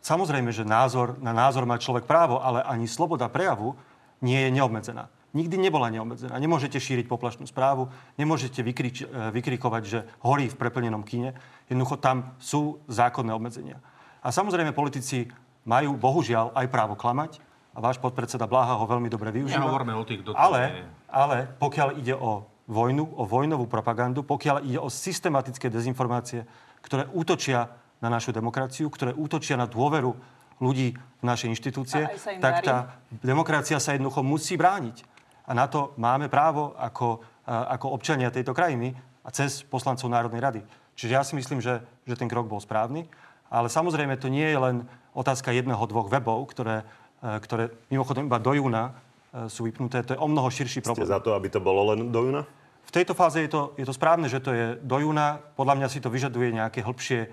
[0.00, 3.76] samozrejme, že názor, na názor má človek právo, ale ani sloboda prejavu
[4.24, 6.34] nie je neobmedzená nikdy nebola neobmedzená.
[6.40, 11.36] Nemôžete šíriť poplašnú správu, nemôžete vykrič, e, vykrikovať, že horí v preplnenom kine.
[11.68, 13.78] Jednoducho tam sú zákonné obmedzenia.
[14.24, 15.28] A samozrejme politici
[15.68, 17.44] majú bohužiaľ aj právo klamať
[17.76, 19.62] a váš podpredseda Bláha ho veľmi dobre využíva.
[19.62, 24.64] Nehovorme o tých, kto to ale, ale pokiaľ ide o vojnu, o vojnovú propagandu, pokiaľ
[24.64, 26.44] ide o systematické dezinformácie,
[26.82, 27.68] ktoré útočia
[28.00, 30.16] na našu demokraciu, ktoré útočia na dôveru
[30.58, 32.10] ľudí v naše inštitúcie,
[32.42, 32.66] tak darí.
[32.66, 32.76] tá
[33.22, 35.06] demokracia sa jednoducho musí brániť.
[35.48, 38.92] A na to máme právo ako, ako občania tejto krajiny
[39.24, 40.60] a cez poslancov Národnej rady.
[40.98, 43.06] Čiže ja si myslím, že, že ten krok bol správny.
[43.48, 44.76] Ale samozrejme, to nie je len
[45.14, 46.82] otázka jedného, dvoch webov, ktoré,
[47.22, 48.92] e, ktoré mimochodom iba do júna
[49.30, 50.02] e, sú vypnuté.
[50.04, 51.06] To je o mnoho širší Ste problém.
[51.06, 52.42] za to, aby to bolo len do júna?
[52.88, 55.38] V tejto fáze je to, je to správne, že to je do júna.
[55.54, 57.28] Podľa mňa si to vyžaduje nejaké hĺbšie e,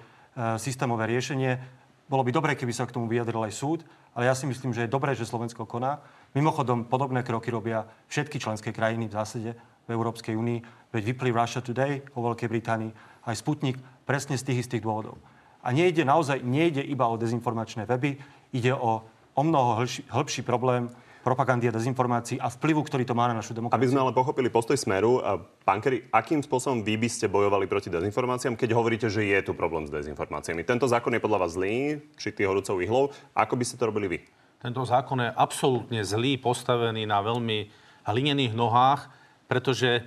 [0.61, 1.57] systémové riešenie.
[2.05, 3.81] Bolo by dobré, keby sa k tomu vyjadril aj súd,
[4.13, 5.99] ale ja si myslím, že je dobré, že Slovensko koná.
[6.37, 9.51] Mimochodom, podobné kroky robia všetky členské krajiny v zásade
[9.85, 10.91] v Európskej únii.
[10.93, 12.91] Veď vyplý Russia Today vo Veľkej Británii,
[13.25, 15.17] aj Sputnik, presne z tých istých dôvodov.
[15.65, 18.21] A nejde naozaj, nejde iba o dezinformačné weby,
[18.53, 19.01] ide o
[19.35, 20.89] o mnoho hĺbší, hĺbší problém
[21.21, 23.81] propagandy a dezinformácií a vplyvu, ktorý to má na našu demokraciu.
[23.81, 25.19] Aby sme ale pochopili postoj Smeru,
[25.65, 29.57] pán Kerry, akým spôsobom vy by ste bojovali proti dezinformáciám, keď hovoríte, že je tu
[29.57, 30.61] problém s dezinformáciami?
[30.61, 33.09] Tento zákon je podľa vás zlý, šitý horúcou ihlou.
[33.33, 34.17] Ako by ste to robili vy?
[34.61, 37.73] Tento zákon je absolútne zlý, postavený na veľmi
[38.05, 39.09] hlinených nohách,
[39.49, 40.05] pretože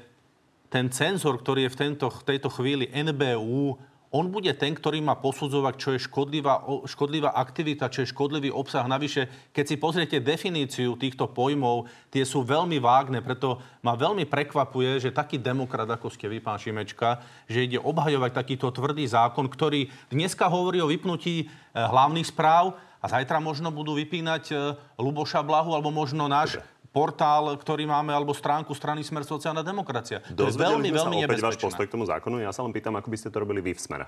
[0.68, 3.76] ten cenzor, ktorý je v tento, tejto chvíli NBU,
[4.08, 8.88] on bude ten, ktorý má posudzovať, čo je škodlivá, škodlivá aktivita, čo je škodlivý obsah.
[8.88, 14.96] Navyše, keď si pozriete definíciu týchto pojmov, tie sú veľmi vágne, preto ma veľmi prekvapuje,
[14.96, 19.92] že taký demokrat, ako ste vy, pán Šimečka, že ide obhajovať takýto tvrdý zákon, ktorý
[20.08, 24.54] dneska hovorí o vypnutí e, hlavných správ a zajtra možno budú vypínať e,
[24.96, 26.56] Luboša Blahu alebo možno náš
[26.92, 30.24] portál, ktorý máme, alebo stránku strany Smer sociálna demokracia.
[30.32, 31.64] To je veľmi, sme sa veľmi opäť váš nebezpečné.
[31.64, 32.36] postoj k tomu zákonu.
[32.40, 34.06] Ja sa len pýtam, ako by ste to robili vy v Smere.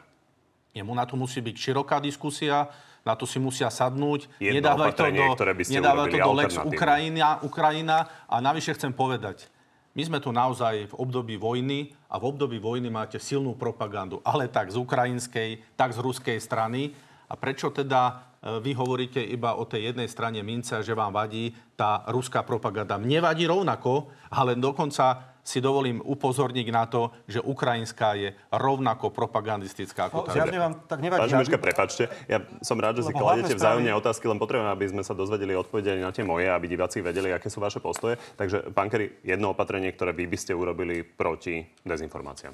[0.71, 2.71] Jemu na to musí byť široká diskusia,
[3.03, 4.31] na to si musia sadnúť.
[4.39, 5.27] Jedno Nedávať to do,
[5.67, 6.51] nedávať to do Lex.
[6.63, 8.07] Ukrajina, Ukrajina.
[8.31, 9.51] A navyše chcem povedať,
[9.91, 14.47] my sme tu naozaj v období vojny a v období vojny máte silnú propagandu, ale
[14.47, 16.95] tak z ukrajinskej, tak z ruskej strany.
[17.27, 22.09] A prečo teda vy hovoríte iba o tej jednej strane mince, že vám vadí tá
[22.09, 22.97] ruská propaganda?
[22.97, 30.13] Mne vadí rovnako, ale dokonca si dovolím upozorniť na to, že ukrajinská je rovnako propagandistická
[30.13, 31.21] ako tá zjavne vám tak nevadí.
[31.21, 32.03] Pán Šimečka, aby- prepačte.
[32.29, 35.17] Ja som rád, že si hlavné kladete správy- vzájomne otázky, len potrebujem, aby sme sa
[35.17, 38.21] dozvedeli odpovede na tie moje, aby diváci vedeli, aké sú vaše postoje.
[38.37, 42.53] Takže, pán Kerry, jedno opatrenie, ktoré vy by ste urobili proti dezinformáciám.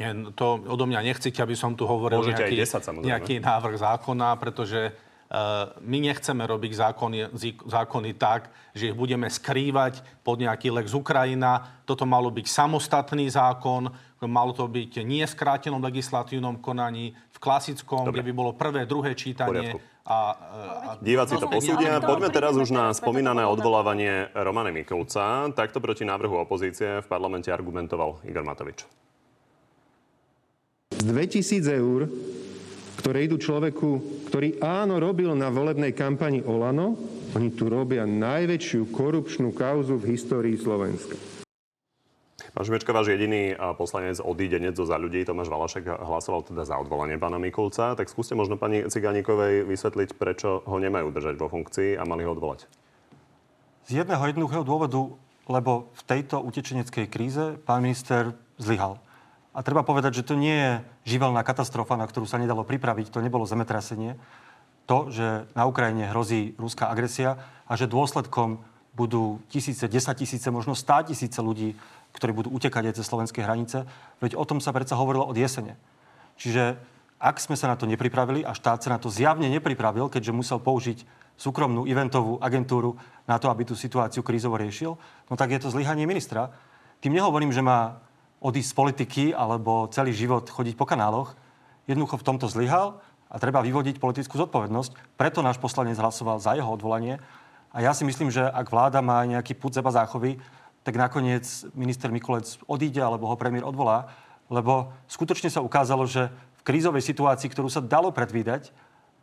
[0.00, 3.10] Nie, to odo mňa nechcete, aby som tu hovoril Môžete aj nejaký, 10 samozrejme.
[3.12, 7.18] nejaký návrh zákona, pretože uh, my nechceme robiť zákony,
[7.68, 11.84] zákony tak, že ich budeme skrývať pod nejaký lex Ukrajina.
[11.84, 13.92] Toto malo byť samostatný zákon,
[14.24, 18.16] malo to byť nie v skrátenom legislatívnom konaní, v klasickom, Dobre.
[18.16, 19.76] kde by bolo prvé, druhé čítanie.
[19.76, 19.78] poriadku.
[20.02, 20.16] A,
[20.96, 22.00] uh, Diváci to posúdia.
[22.00, 25.52] Poďme teraz už na spomínané odvolávanie Romana Mikulca.
[25.52, 28.88] Takto proti návrhu opozície v parlamente argumentoval Igor Matovič.
[31.02, 32.06] Z 2000 eur,
[33.02, 36.94] ktoré idú človeku, ktorý áno robil na volebnej kampani Olano,
[37.34, 41.18] oni tu robia najväčšiu korupčnú kauzu v histórii Slovenska.
[42.54, 47.18] Pán Šimečka, váš jediný poslanec odídenec zo za ľudí, Tomáš Valašek, hlasoval teda za odvolanie
[47.18, 47.98] pána Mikulca.
[47.98, 52.30] Tak skúste možno pani Cigánikovej vysvetliť, prečo ho nemajú držať vo funkcii a mali ho
[52.30, 52.70] odvolať.
[53.90, 55.18] Z jedného jednoduchého dôvodu,
[55.50, 59.02] lebo v tejto utečeneckej kríze pán minister zlyhal.
[59.52, 60.72] A treba povedať, že to nie je
[61.12, 64.16] živelná katastrofa, na ktorú sa nedalo pripraviť, to nebolo zemetrasenie.
[64.88, 67.36] To, že na Ukrajine hrozí ruská agresia
[67.68, 68.64] a že dôsledkom
[68.96, 71.76] budú tisíce, desať tisíce, možno stá tisíce ľudí,
[72.12, 73.88] ktorí budú utekať aj cez slovenské hranice.
[74.20, 75.80] Veď o tom sa predsa hovorilo od jesene.
[76.36, 76.76] Čiže
[77.22, 80.58] ak sme sa na to nepripravili a štát sa na to zjavne nepripravil, keďže musel
[80.60, 81.06] použiť
[81.38, 84.98] súkromnú eventovú agentúru na to, aby tú situáciu krízovo riešil,
[85.30, 86.52] no tak je to zlyhanie ministra.
[87.00, 88.02] Tým nehovorím, že má
[88.42, 91.38] odísť z politiky alebo celý život chodiť po kanáloch.
[91.86, 92.98] Jednoducho v tomto zlyhal
[93.30, 95.14] a treba vyvodiť politickú zodpovednosť.
[95.14, 97.22] Preto náš poslanec hlasoval za jeho odvolanie.
[97.72, 100.36] A ja si myslím, že ak vláda má nejaký put zeba záchovy,
[100.82, 104.10] tak nakoniec minister Mikulec odíde alebo ho premiér odvolá,
[104.50, 106.28] lebo skutočne sa ukázalo, že
[106.60, 108.74] v krízovej situácii, ktorú sa dalo predvídať,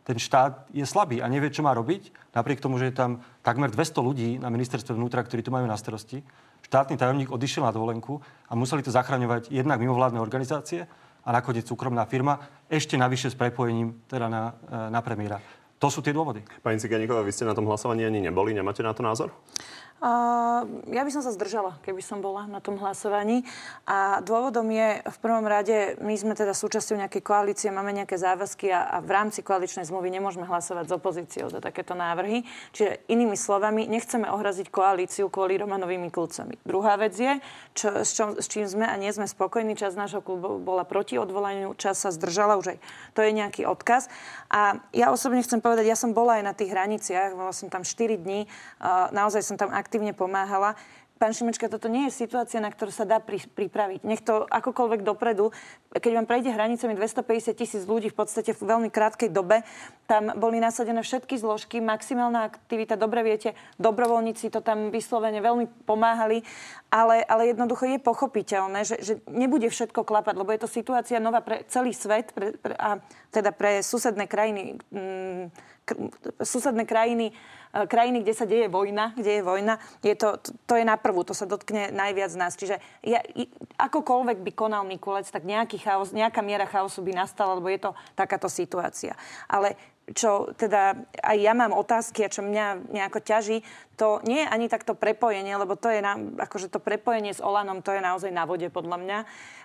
[0.02, 3.70] ten štát je slabý a nevie, čo má robiť, napriek tomu, že je tam takmer
[3.70, 6.24] 200 ľudí na ministerstve vnútra, ktorí to majú na starosti.
[6.66, 10.86] Štátny tajomník odišiel na dovolenku a museli to zachraňovať jednak mimovládne organizácie
[11.24, 14.54] a nakoniec súkromná firma, ešte navyše s prepojením teda na,
[14.88, 15.40] na premiéra.
[15.80, 16.44] To sú tie dôvody.
[16.60, 18.52] Pani Cigániková, vy ste na tom hlasovaní ani neboli.
[18.52, 19.32] Nemáte na to názor?
[20.00, 23.44] Uh, ja by som sa zdržala, keby som bola na tom hlasovaní.
[23.84, 28.72] A dôvodom je v prvom rade, my sme teda súčasťou nejakej koalície, máme nejaké záväzky
[28.72, 32.48] a, a v rámci koaličnej zmluvy nemôžeme hlasovať s opozíciou za takéto návrhy.
[32.72, 36.56] Čiže inými slovami, nechceme ohraziť koalíciu kvôli Romanovými kľúcami.
[36.64, 37.36] Druhá vec je,
[37.76, 41.20] čo, s, čo, s čím sme a nie sme spokojní, časť nášho klubu bola proti
[41.20, 42.78] odvolaniu, čas sa zdržala, už aj
[43.12, 44.08] to je nejaký odkaz.
[44.48, 47.84] A ja osobne chcem povedať, ja som bola aj na tých hraniciach, bola som tam
[47.84, 50.78] 4 dní, uh, naozaj som tam aktívne pomáhala.
[51.18, 54.06] Pán Šimečka, toto nie je situácia, na ktorú sa dá pri, pripraviť.
[54.06, 55.52] Nech to akokoľvek dopredu,
[55.92, 59.66] keď vám prejde hranicami 250 tisíc ľudí v podstate v veľmi krátkej dobe,
[60.08, 66.40] tam boli nasadené všetky zložky, maximálna aktivita, dobre viete, dobrovoľníci to tam vyslovene veľmi pomáhali,
[66.88, 71.44] ale, ale jednoducho je pochopiteľné, že, že nebude všetko klapať, lebo je to situácia nová
[71.44, 72.96] pre celý svet pre, pre, a
[73.28, 75.52] teda pre susedné krajiny, mm,
[75.84, 75.88] k,
[76.48, 77.36] susedné krajiny
[77.70, 81.22] krajiny, kde sa deje vojna, kde je vojna, je to, to, to je na prvú,
[81.22, 82.58] to sa dotkne najviac nás.
[82.58, 83.22] Čiže ja,
[83.78, 87.90] akokoľvek by konal Mikulec, tak nejaký chaos, nejaká miera chaosu by nastala, lebo je to
[88.18, 89.14] takáto situácia.
[89.46, 89.78] Ale
[90.10, 93.62] čo teda aj ja mám otázky a čo mňa nejako ťaží,
[93.94, 97.84] to nie je ani takto prepojenie, lebo to je na, akože to prepojenie s Olanom,
[97.84, 99.18] to je naozaj na vode podľa mňa.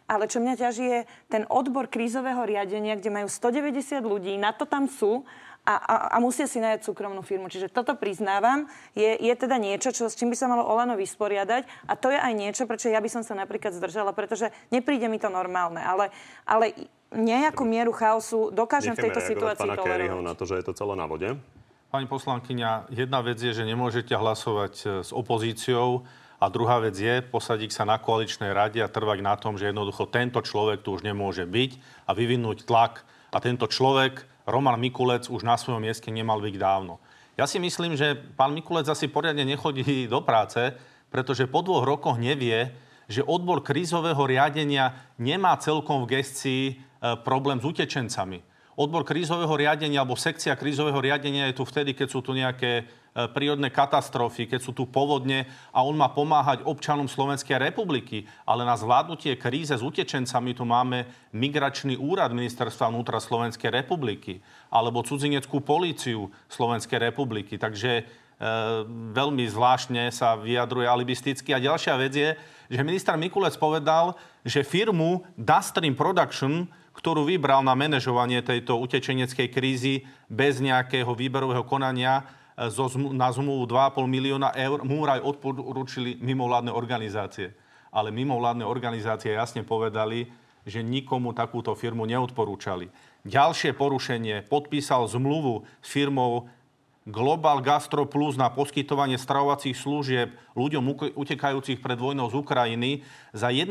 [0.06, 1.02] Ale čo mňa ťaží je
[1.34, 5.26] ten odbor krízového riadenia, kde majú 190 ľudí, na to tam sú
[5.66, 7.50] a, a, a musia si nájsť súkromnú firmu.
[7.50, 11.90] Čiže toto priznávam, je, je teda niečo, čo, s čím by sa malo Olano vysporiadať
[11.90, 15.18] a to je aj niečo, prečo ja by som sa napríklad zdržala, pretože nepríde mi
[15.18, 16.14] to normálne, ale,
[16.46, 16.78] ale
[17.10, 20.22] nejakú mieru chaosu dokážem v tejto situácii tolerovať.
[20.22, 21.34] na to, že je to celé na vode?
[21.90, 26.04] Pani poslankyňa, jedna vec je, že nemôžete hlasovať e, s opozíciou
[26.44, 30.04] a druhá vec je posadiť sa na koaličnej rade a trvať na tom, že jednoducho
[30.12, 31.72] tento človek tu už nemôže byť
[32.06, 37.02] a vyvinúť tlak a tento človek Roman Mikulec už na svojom mieste nemal byť dávno.
[37.36, 40.72] Ja si myslím, že pán Mikulec asi poriadne nechodí do práce,
[41.12, 42.72] pretože po dvoch rokoch nevie,
[43.12, 46.74] že odbor krízového riadenia nemá celkom v gestii e,
[47.22, 48.42] problém s utečencami.
[48.76, 53.72] Odbor krízového riadenia alebo sekcia krízového riadenia je tu vtedy, keď sú tu nejaké prírodné
[53.72, 58.28] katastrofy, keď sú tu povodne a on má pomáhať občanom Slovenskej republiky.
[58.44, 65.00] Ale na zvládnutie kríze s utečencami tu máme migračný úrad ministerstva vnútra Slovenskej republiky alebo
[65.00, 67.56] cudzineckú políciu Slovenskej republiky.
[67.56, 68.04] Takže e,
[69.16, 71.56] veľmi zvláštne sa vyjadruje alibisticky.
[71.56, 72.30] A ďalšia vec je,
[72.68, 80.08] že minister Mikulec povedal, že firmu Dustream Production ktorú vybral na manažovanie tejto utečeneckej krízy
[80.32, 82.24] bez nejakého výberového konania,
[82.56, 87.52] na zmluvu 2,5 milióna eur mu vraj odporúčili mimovládne organizácie.
[87.92, 90.32] Ale mimovládne organizácie jasne povedali,
[90.66, 92.90] že nikomu takúto firmu neodporúčali.
[93.28, 94.50] Ďalšie porušenie.
[94.50, 96.50] Podpísal zmluvu s firmou
[97.06, 103.70] Global Gastro Plus na poskytovanie stravovacích služieb ľuďom utekajúcich pred vojnou z Ukrajiny za 1,9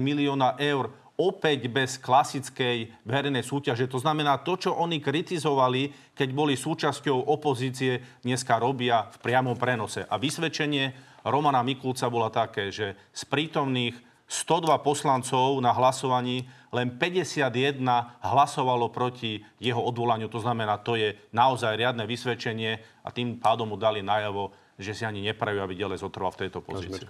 [0.00, 3.88] milióna eur opäť bez klasickej verejnej súťaže.
[3.88, 10.04] To znamená, to, čo oni kritizovali, keď boli súčasťou opozície, dneska robia v priamom prenose.
[10.04, 10.92] A vysvedčenie
[11.24, 17.78] Romana Mikulca bola také, že z prítomných 102 poslancov na hlasovaní len 51
[18.20, 20.26] hlasovalo proti jeho odvolaniu.
[20.28, 25.06] To znamená, to je naozaj riadne vysvedčenie a tým pádom mu dali najavo, že si
[25.06, 27.06] ani neprajú, aby ďalej zotrval v tejto pozícii.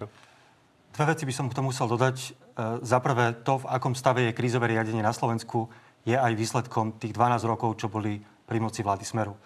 [0.97, 2.17] Dve veci by som k tomu musel dodať.
[2.17, 2.31] E,
[2.81, 5.69] za prvé, to, v akom stave je krízové riadenie na Slovensku,
[6.09, 9.37] je aj výsledkom tých 12 rokov, čo boli pri moci vlády Smeru.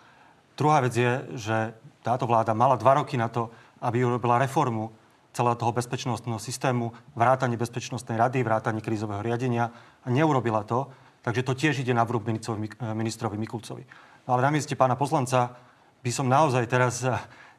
[0.55, 1.75] Druhá vec je, že
[2.07, 3.51] táto vláda mala dva roky na to,
[3.83, 4.95] aby urobila reformu
[5.35, 9.75] celého toho bezpečnostného systému, vrátanie bezpečnostnej rady, vrátanie krízového riadenia
[10.07, 10.87] a neurobila to.
[11.27, 12.31] Takže to tiež ide na vrúb
[12.79, 13.83] ministrovi Mikulcovi.
[14.23, 15.59] No ale na mieste pána poslanca
[15.99, 17.03] by som naozaj teraz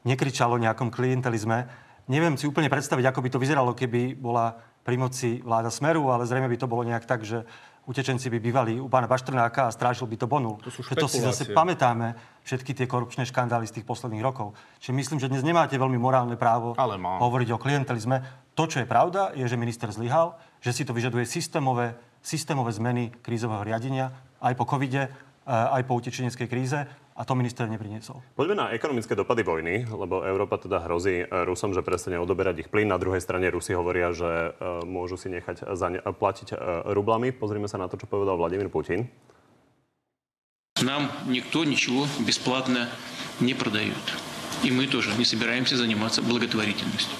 [0.07, 4.51] nekričal o nejakom klientelizme, Neviem si úplne predstaviť, ako by to vyzeralo, keby bola
[4.83, 7.47] pri moci vláda Smeru, ale zrejme by to bolo nejak tak, že
[7.87, 10.59] utečenci by bývali u pána Baštrnáka a strážil by to Bonul.
[10.59, 12.11] To, sú to si zase pamätáme
[12.43, 14.59] všetky tie korupčné škandály z tých posledných rokov.
[14.83, 18.19] Čiže myslím, že dnes nemáte veľmi morálne právo hovoriť o klientelizme.
[18.59, 23.15] To, čo je pravda, je, že minister zlyhal, že si to vyžaduje systémové, systémové zmeny
[23.23, 24.11] krízového riadenia
[24.43, 25.13] aj po covide, eh,
[25.47, 26.83] aj po utečeneckej kríze
[27.20, 28.20] a to minister nepriniesol.
[28.36, 32.92] Poďme na ekonomické dopady vojny, lebo Európa teda hrozí Rusom, že prestane odoberať ich plyn.
[32.92, 36.58] Na druhej strane Rusi hovoria, že uh, môžu si nechať za ne, platiť uh,
[36.92, 37.32] rublami.
[37.32, 39.08] Pozrime sa na to, čo povedal Vladimír Putin.
[40.84, 42.88] Нам никто ничего бесплатно
[43.40, 43.96] не продает.
[44.62, 47.16] И мы тоже не собираемся заниматься благотворительностью.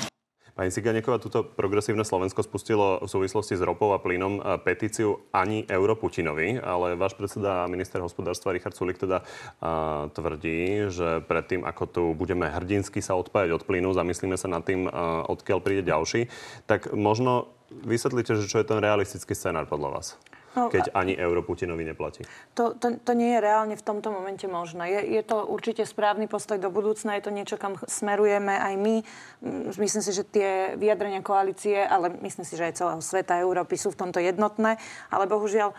[0.62, 5.66] Pani Siganeková, túto progresívne Slovensko spustilo v súvislosti s ropou a plynom e, petíciu ani
[5.66, 11.66] euro Putinovi, ale váš predseda a minister hospodárstva Richard Sulik teda uh, tvrdí, že predtým,
[11.66, 15.82] ako tu budeme hrdinsky sa odpájať od plynu, zamyslíme sa nad tým, uh, odkiaľ príde
[15.82, 16.30] ďalší,
[16.70, 20.08] tak možno vysvetlíte, že čo je ten realistický scenár podľa vás?
[20.52, 22.28] No, keď ani euro Putinovi neplatí?
[22.60, 24.92] To, to, to nie je reálne v tomto momente možné.
[24.92, 28.96] Je, je to určite správny postoj do budúcna, je to niečo, kam smerujeme aj my.
[29.40, 33.80] Mm, myslím si, že tie vyjadrenia koalície, ale myslím si, že aj celého sveta Európy
[33.80, 34.76] sú v tomto jednotné,
[35.08, 35.72] ale bohužiaľ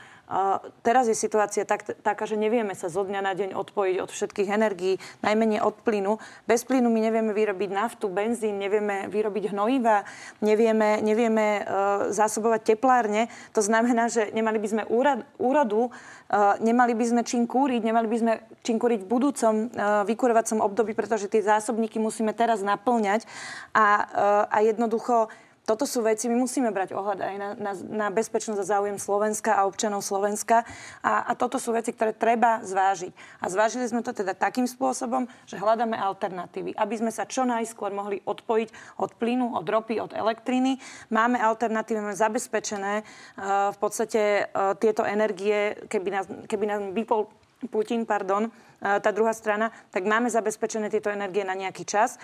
[0.81, 4.49] teraz je situácia tak, taká, že nevieme sa zo dňa na deň odpojiť od všetkých
[4.49, 6.16] energií, najmenej od plynu.
[6.49, 10.09] Bez plynu my nevieme vyrobiť naftu, benzín, nevieme vyrobiť hnojiva,
[10.40, 11.64] nevieme, nevieme uh,
[12.09, 13.29] zásobovať teplárne.
[13.53, 18.09] To znamená, že nemali by sme úrad, úrodu, uh, nemali by sme čím kúriť, nemali
[18.09, 18.33] by sme
[18.64, 23.29] čím kúriť v budúcom uh, vykurovacom období, pretože tie zásobníky musíme teraz naplňať
[23.77, 25.29] a, uh, a jednoducho
[25.62, 29.55] toto sú veci, my musíme brať ohľad aj na, na, na bezpečnosť a záujem Slovenska
[29.55, 30.66] a občanov Slovenska.
[31.07, 33.14] A, a toto sú veci, ktoré treba zvážiť.
[33.38, 37.94] A zvážili sme to teda takým spôsobom, že hľadáme alternatívy, aby sme sa čo najskôr
[37.94, 40.83] mohli odpojiť od plynu, od ropy, od elektriny.
[41.14, 47.31] Máme alternatívy, máme zabezpečené uh, v podstate uh, tieto energie, keby nás, keby nás vypol
[47.70, 52.18] Putin, pardon, uh, tá druhá strana, tak máme zabezpečené tieto energie na nejaký čas.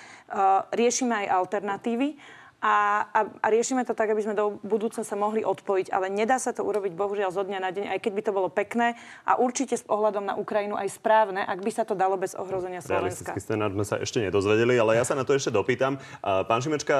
[0.74, 2.18] Riešime aj alternatívy
[2.58, 5.94] a, a, a riešime to tak, aby sme do budúcna sa mohli odpojiť.
[5.94, 8.48] Ale nedá sa to urobiť bohužiaľ zo dňa na deň, aj keď by to bolo
[8.50, 12.34] pekné a určite s ohľadom na Ukrajinu aj správne, ak by sa to dalo bez
[12.34, 13.30] ohrozenia Slovenska.
[13.30, 16.02] Realistický scenár sme sa ešte nedozvedeli, ale ja sa na to ešte dopýtam.
[16.22, 16.96] Pán Šimečka,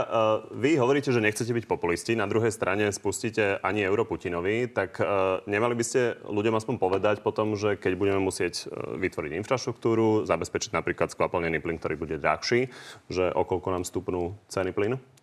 [0.54, 5.02] vy hovoríte, že nechcete byť populisti, na druhej strane spustíte ani euro Putinovi, tak
[5.50, 11.10] nemali by ste ľuďom aspoň povedať potom, že keď budeme musieť vytvoriť infraštruktúru, zabezpečiť napríklad
[11.10, 12.70] skvapalnený plyn, ktorý bude drahší,
[13.10, 15.17] že okolko nám stupnú ceny plynu?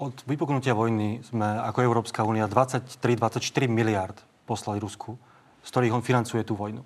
[0.00, 4.16] Od vypuknutia vojny sme ako Európska únia 23-24 miliard
[4.48, 5.20] poslali Rusku,
[5.60, 6.80] z ktorých on financuje tú vojnu.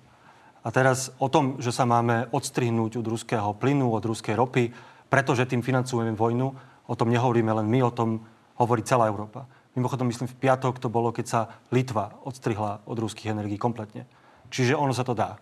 [0.59, 4.75] A teraz o tom, že sa máme odstrihnúť od ruského plynu, od ruskej ropy,
[5.07, 6.47] pretože tým financujeme vojnu,
[6.91, 8.19] o tom nehovoríme len my, o tom
[8.59, 9.47] hovorí celá Európa.
[9.79, 14.11] Mimochodom, myslím, v piatok to bolo, keď sa Litva odstrihla od ruských energií kompletne.
[14.51, 15.39] Čiže ono sa to dá.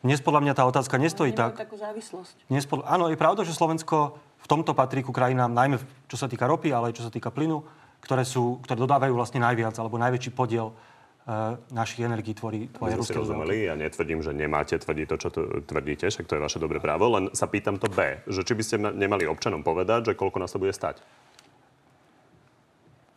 [0.00, 1.60] Dnes podľa mňa tá otázka nestojí tak.
[1.60, 2.48] takú závislosť.
[2.48, 5.76] Dnes podľa, áno, je pravda, že Slovensko v tomto patrí ku krajinám, najmä
[6.08, 7.62] čo sa týka ropy, ale aj čo sa týka plynu,
[8.00, 13.20] ktoré, sú, ktoré dodávajú vlastne najviac, alebo najväčší podiel uh, našich energií tvorí tvoje ruské
[13.20, 16.80] rozumeli, Ja netvrdím, že nemáte tvrdiť to, čo tu tvrdíte, však to je vaše dobré
[16.80, 20.40] právo, len sa pýtam to B, že či by ste nemali občanom povedať, že koľko
[20.40, 21.04] nás to bude stať?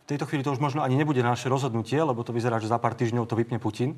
[0.04, 2.76] V tejto chvíli to už možno ani nebude naše rozhodnutie, lebo to vyzerá, že za
[2.76, 3.96] pár týždňov to vypne Putin.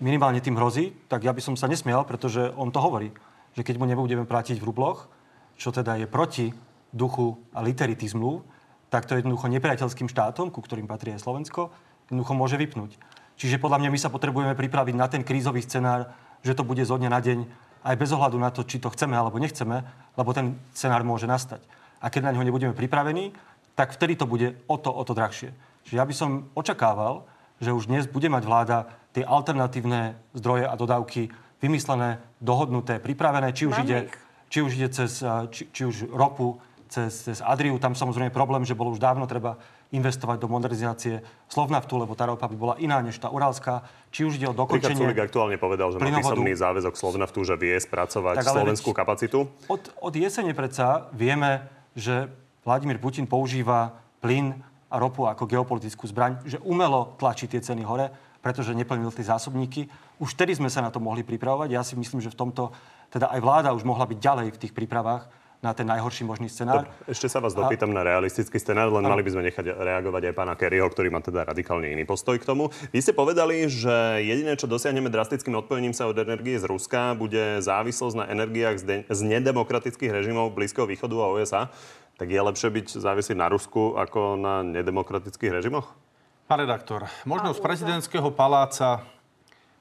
[0.00, 3.12] Minimálne tým hrozí, tak ja by som sa nesmial, pretože on to hovorí,
[3.52, 5.12] že keď mu nebudeme platiť v rubloch,
[5.60, 6.48] čo teda je proti
[6.88, 8.40] duchu a literity zmluv,
[8.88, 11.68] tak to jednoducho nepriateľským štátom, ku ktorým patrí aj Slovensko,
[12.08, 12.96] jednoducho môže vypnúť.
[13.36, 16.96] Čiže podľa mňa my sa potrebujeme pripraviť na ten krízový scenár, že to bude zo
[16.96, 17.38] dňa na deň,
[17.84, 19.84] aj bez ohľadu na to, či to chceme alebo nechceme,
[20.16, 21.60] lebo ten scenár môže nastať.
[22.00, 23.32] A keď na ňo nebudeme pripravení,
[23.76, 25.52] tak vtedy to bude o to, o to drahšie.
[25.84, 27.24] Čiže ja by som očakával,
[27.60, 28.78] že už dnes bude mať vláda
[29.12, 34.08] tie alternatívne zdroje a dodávky vymyslené, dohodnuté, pripravené, či už ide
[34.50, 35.22] či už ide cez,
[35.54, 36.58] či, či už ropu,
[36.90, 37.78] cez, cez Adriu.
[37.78, 39.56] Tam samozrejme problém, že bolo už dávno treba
[39.90, 43.86] investovať do modernizácie Slovnaftu, lebo tá ropa by bola iná než tá urálska.
[44.10, 45.02] Či už ide o dokončenie...
[45.02, 49.50] Richard aktuálne povedal, že má písomný záväzok Slovnaftu, že vie spracovať tak, slovenskú kapacitu.
[49.70, 52.30] Od, od jesene predsa vieme, že
[52.62, 58.10] Vladimír Putin používa plyn a ropu ako geopolitickú zbraň, že umelo tlačí tie ceny hore,
[58.42, 59.90] pretože neplnil tie zásobníky.
[60.22, 61.68] Už vtedy sme sa na to mohli pripravovať.
[61.70, 62.70] Ja si myslím, že v tomto
[63.10, 65.26] teda aj vláda už mohla byť ďalej v tých prípravách
[65.60, 66.88] na ten najhorší možný scenár.
[66.88, 68.00] Dobre, ešte sa vás dopýtam a...
[68.00, 69.12] na realistický scenár, len a...
[69.12, 72.48] mali by sme nechať reagovať aj pána Kerryho, ktorý má teda radikálne iný postoj k
[72.48, 72.72] tomu.
[72.96, 77.60] Vy ste povedali, že jediné, čo dosiahneme drastickým odpojením sa od energie z Ruska, bude
[77.60, 81.62] závislosť na energiách z, de- z nedemokratických režimov Blízkeho východu a USA.
[82.16, 85.92] Tak je lepšie byť závislý na Rusku ako na nedemokratických režimoch?
[86.48, 89.04] Pán redaktor, možno z prezidentského paláca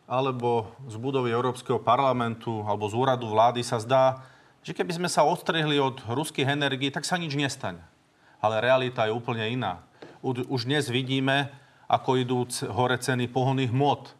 [0.09, 4.25] alebo z budovy Európskeho parlamentu alebo z úradu vlády sa zdá,
[4.65, 7.85] že keby sme sa odstrihli od ruských energií, tak sa nič nestane.
[8.41, 9.85] Ale realita je úplne iná.
[10.25, 11.53] Už dnes vidíme,
[11.85, 12.39] ako idú
[12.73, 14.17] hore ceny pohonných hmot.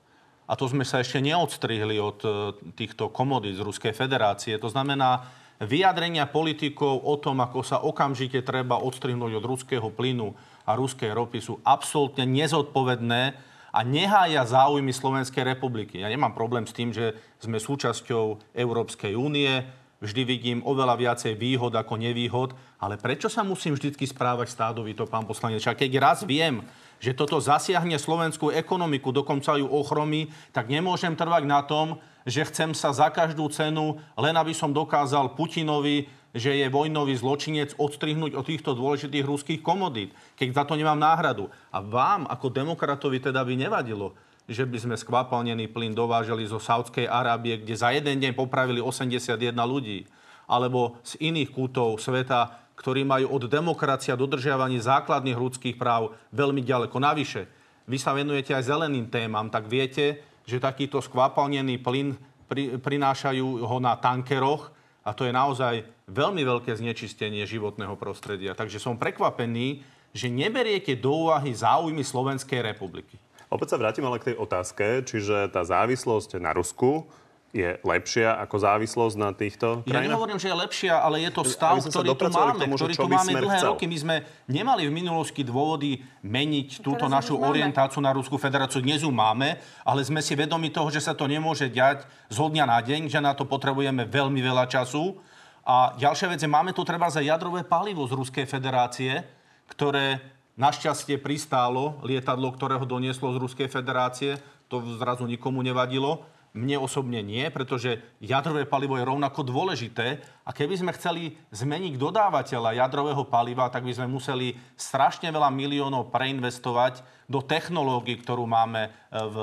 [0.49, 2.29] A to sme sa ešte neodstrihli od e,
[2.73, 4.57] týchto komodít z Ruskej federácie.
[4.57, 5.29] To znamená,
[5.61, 10.33] vyjadrenia politikov o tom, ako sa okamžite treba odstrihnúť od ruského plynu
[10.65, 16.01] a ruskej ropy sú absolútne nezodpovedné a nehája záujmy Slovenskej republiky.
[16.01, 19.65] Ja nemám problém s tým, že sme súčasťou Európskej únie,
[19.99, 25.27] vždy vidím oveľa viacej výhod ako nevýhod, ale prečo sa musím vždy správať stádovito, pán
[25.27, 25.63] poslanec?
[25.67, 26.63] A keď raz viem,
[26.99, 32.75] že toto zasiahne slovenskú ekonomiku, dokonca ju ochromí, tak nemôžem trvať na tom, že chcem
[32.75, 38.45] sa za každú cenu, len aby som dokázal Putinovi, že je vojnový zločinec, odstrihnúť od
[38.45, 41.49] týchto dôležitých ruských komodít, keď za to nemám náhradu.
[41.73, 44.13] A vám, ako demokratovi, teda by nevadilo,
[44.49, 49.53] že by sme skvapalnený plyn dovážali zo Saudskej Arábie, kde za jeden deň popravili 81
[49.53, 50.09] ľudí,
[50.49, 56.65] alebo z iných kútov sveta, ktorí majú od demokracia a dodržiavania základných ľudských práv veľmi
[56.65, 56.97] ďaleko.
[56.97, 57.41] Navyše,
[57.85, 62.17] vy sa venujete aj zeleným témam, tak viete, že takýto skvapalnený plyn
[62.49, 64.73] pri, prinášajú ho na tankeroch
[65.03, 68.57] a to je naozaj veľmi veľké znečistenie životného prostredia.
[68.57, 69.81] Takže som prekvapený,
[70.11, 73.15] že neberiete do úvahy záujmy Slovenskej republiky.
[73.49, 77.09] Opäť sa vrátim ale k tej otázke, čiže tá závislosť na Rusku
[77.49, 80.05] je lepšia ako závislosť na týchto krajinách?
[80.05, 83.09] Ja nehovorím, že je lepšia, ale je to stav, ktorý tu máme, tomu, ktorý tu
[83.09, 83.69] máme dlhé chcel.
[83.73, 83.85] roky.
[83.89, 88.85] My sme nemali v minulosti dôvody meniť túto Teraz našu orientáciu na Ruskú federáciu.
[88.85, 92.65] Dnes ju máme, ale sme si vedomi toho, že sa to nemôže diať z dňa
[92.69, 95.17] na deň, že na to potrebujeme veľmi veľa času.
[95.65, 99.25] A ďalšia vec je, máme tu treba za jadrové palivo z Ruskej federácie,
[99.69, 100.21] ktoré
[100.59, 104.35] Našťastie pristálo lietadlo, ktoré ho donieslo z Ruskej federácie.
[104.67, 106.27] To zrazu nikomu nevadilo.
[106.59, 112.75] Mne osobne nie, pretože jadrové palivo je rovnako dôležité a keby sme chceli zmeniť dodávateľa
[112.75, 116.99] jadrového paliva, tak by sme museli strašne veľa miliónov preinvestovať
[117.29, 119.37] do technológií, ktorú máme e, v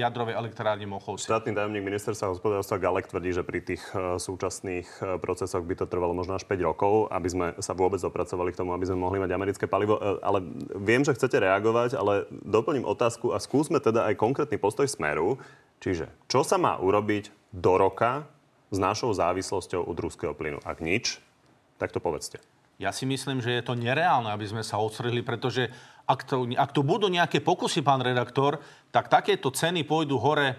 [0.00, 1.28] jadrovej elektrárni Mochovci.
[1.28, 5.84] Štátny tajomník ministerstva hospodárstva Galek tvrdí, že pri tých e, súčasných e, procesoch by to
[5.84, 9.20] trvalo možno až 5 rokov, aby sme sa vôbec dopracovali k tomu, aby sme mohli
[9.20, 10.00] mať americké palivo.
[10.24, 10.40] Ale
[10.80, 15.36] viem, že chcete reagovať, ale doplním otázku a skúsme teda aj konkrétny postoj Smeru.
[15.78, 18.26] Čiže, čo sa má urobiť do roka
[18.68, 20.58] s našou závislosťou od ruského plynu?
[20.66, 21.22] Ak nič,
[21.78, 22.42] tak to povedzte.
[22.78, 25.70] Ja si myslím, že je to nereálne, aby sme sa odstrihli, pretože
[26.06, 28.62] ak to, ak to budú nejaké pokusy, pán redaktor,
[28.94, 30.54] tak takéto ceny pôjdu hore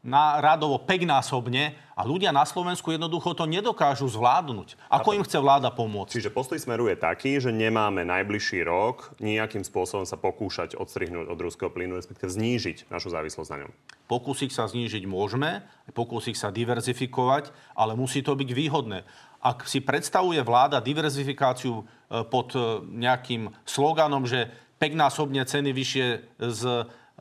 [0.00, 4.80] na radovo peknásobne a ľudia na Slovensku jednoducho to nedokážu zvládnuť.
[4.88, 6.16] Ako im chce vláda pomôcť?
[6.16, 11.36] Čiže postoj Smeru je taký, že nemáme najbližší rok nejakým spôsobom sa pokúšať odstrihnúť od
[11.36, 13.70] ruského plynu, respektíve znížiť našu závislosť na ňom.
[14.08, 15.60] Pokúsiť sa znížiť môžeme,
[15.92, 19.04] pokúsiť sa diverzifikovať, ale musí to byť výhodné.
[19.44, 21.84] Ak si predstavuje vláda diverzifikáciu e,
[22.24, 24.48] pod e, nejakým sloganom, že
[24.80, 26.06] peknásobne ceny vyššie
[26.40, 26.62] z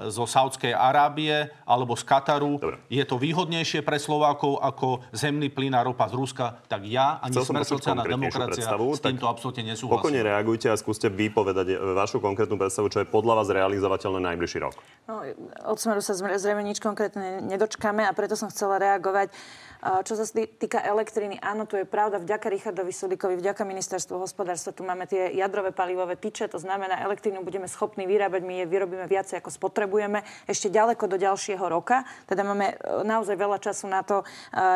[0.07, 2.55] zo Saudskej Arábie alebo z Kataru.
[2.55, 2.79] Dobre.
[2.87, 7.35] Je to výhodnejšie pre Slovákov ako zemný plyn a ropa z Ruska, tak ja ani
[7.35, 9.99] Smer sociálna demokracia predstavu, s týmto absolútne nesúhlasím.
[9.99, 14.77] Pokojne reagujte a skúste vypovedať vašu konkrétnu predstavu, čo je podľa vás realizovateľné najbližší rok.
[15.09, 15.25] No,
[15.65, 19.33] od Smeru sa zrejme nič konkrétne nedočkame a preto som chcela reagovať
[19.79, 20.27] čo sa
[20.59, 22.19] týka elektriny, áno, to je pravda.
[22.19, 27.39] Vďaka Richardovi Sulikovi, vďaka ministerstvu hospodárstva, tu máme tie jadrové palivové tyče, to znamená, elektrínu
[27.47, 32.03] budeme schopní vyrábať, my je vyrobíme viacej, ako spotrebujeme, ešte ďaleko do ďalšieho roka.
[32.27, 34.25] Teda máme e, naozaj veľa času na to e,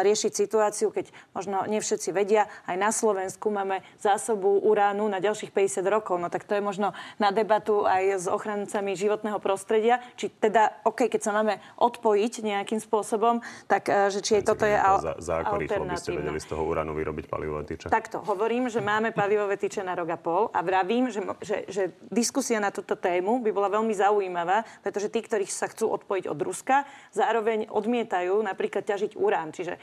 [0.08, 5.52] riešiť situáciu, keď možno nie všetci vedia, aj na Slovensku máme zásobu uránu na ďalších
[5.52, 6.16] 50 rokov.
[6.16, 11.12] No tak to je možno na debatu aj s ochrancami životného prostredia, či teda, OK,
[11.12, 15.34] keď sa máme odpojiť nejakým spôsobom, tak e, že či aj toto je za, za
[15.42, 17.88] ako rýchlo by ste vedeli z toho uránu vyrobiť palivové tyče?
[17.88, 21.84] Takto, hovorím, že máme palivové tyče na rok a pol a vravím, že, že, že
[22.12, 26.40] diskusia na túto tému by bola veľmi zaujímavá, pretože tí, ktorí sa chcú odpojiť od
[26.44, 26.84] Ruska,
[27.16, 29.56] zároveň odmietajú napríklad ťažiť urán.
[29.56, 29.80] Čiže e,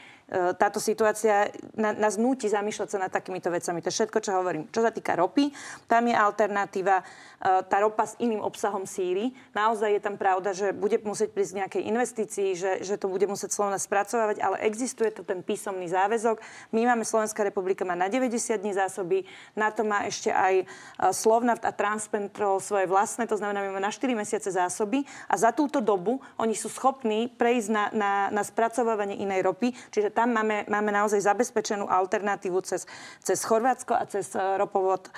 [0.53, 3.81] táto situácia na, nás núti zamýšľať sa nad takýmito vecami.
[3.81, 4.69] To je všetko, čo hovorím.
[4.69, 5.49] Čo sa týka ropy,
[5.87, 7.03] tam je alternatíva e,
[7.65, 9.33] tá ropa s iným obsahom síry.
[9.57, 13.55] Naozaj je tam pravda, že bude musieť prísť nejakej investícii, že, že to bude musieť
[13.55, 16.37] Slovna spracovávať, ale existuje existuje to ten písomný záväzok.
[16.77, 19.25] My máme, Slovenská republika má na 90 dní zásoby,
[19.57, 20.65] na to má ešte aj e,
[21.09, 25.49] Slovnaft a Transpentrol svoje vlastné, to znamená, my máme na 4 mesiace zásoby a za
[25.49, 30.69] túto dobu oni sú schopní prejsť na, na, na spracovávanie inej ropy, čiže tam máme,
[30.69, 32.85] máme naozaj zabezpečenú alternatívu cez,
[33.25, 35.09] cez Chorvátsko a cez e, ropovod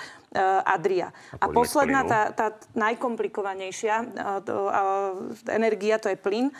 [0.64, 1.14] Adria.
[1.38, 5.14] A, a posledná, tá, tá najkomplikovanejšia uh, uh,
[5.46, 6.50] energia, to je plyn.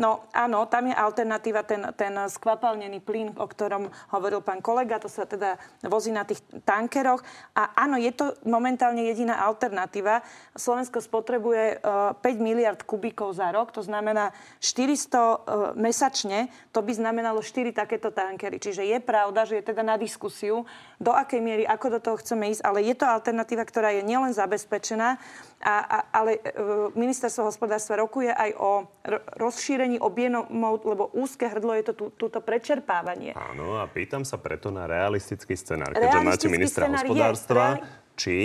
[0.00, 5.12] No áno, tam je alternatíva, ten, ten skvapalnený plyn, o ktorom hovoril pán kolega, to
[5.12, 7.20] sa teda vozí na tých tankeroch.
[7.52, 10.24] A áno, je to momentálne jediná alternatíva.
[10.56, 14.32] Slovensko spotrebuje uh, 5 miliard kubíkov za rok, to znamená
[14.64, 15.36] 400 uh,
[15.76, 18.56] mesačne, to by znamenalo 4 takéto tankery.
[18.56, 20.64] Čiže je pravda, že je teda na diskusiu,
[20.96, 24.32] do akej miery, ako do toho chceme ísť, ale je to alternatíva, ktorá je nielen
[24.32, 25.20] zabezpečená,
[25.60, 26.56] a, a, ale e,
[26.96, 28.88] ministerstvo hospodárstva rokuje aj o
[29.36, 33.36] rozšírení objemov, lebo úzke hrdlo je to tú, túto prečerpávanie.
[33.36, 37.84] Áno, a pýtam sa preto na realistický scenár, keďže máte ministra hospodárstva, je,
[38.16, 38.36] či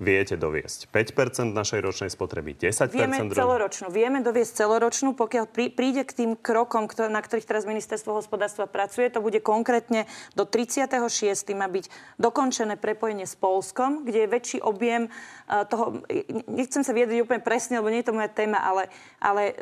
[0.00, 2.90] viete doviesť 5% našej ročnej spotreby, 10%?
[2.90, 3.92] Vieme celoročnú.
[3.92, 8.64] Vieme doviesť celoročnú, pokiaľ prí, príde k tým krokom, ktor- na ktorých teraz ministerstvo hospodárstva
[8.64, 9.12] pracuje.
[9.12, 10.96] To bude konkrétne do 36.
[11.52, 16.00] má byť dokončené prepojenie s Polskom, kde je väčší objem uh, toho,
[16.48, 18.88] nechcem sa viedriť úplne presne, lebo nie je to moja téma, ale,
[19.20, 19.52] ale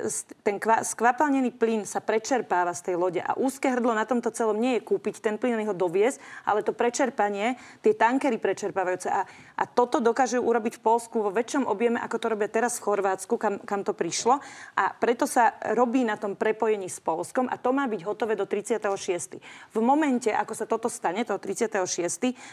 [0.47, 4.55] ten kva, skvapalnený plyn sa prečerpáva z tej lode a úzke hrdlo na tomto celom
[4.55, 9.09] nie je kúpiť ten plyn, ho doviesť, ale to prečerpanie, tie tankery prečerpávajúce.
[9.09, 9.24] A,
[9.59, 12.85] a toto dokáže dokážu urobiť v Polsku vo väčšom objeme, ako to robia teraz v
[12.85, 14.45] Chorvátsku, kam, kam to prišlo.
[14.76, 18.45] A preto sa robí na tom prepojení s Polskom a to má byť hotové do
[18.45, 19.41] 36.
[19.72, 21.81] V momente, ako sa toto stane, toho 36.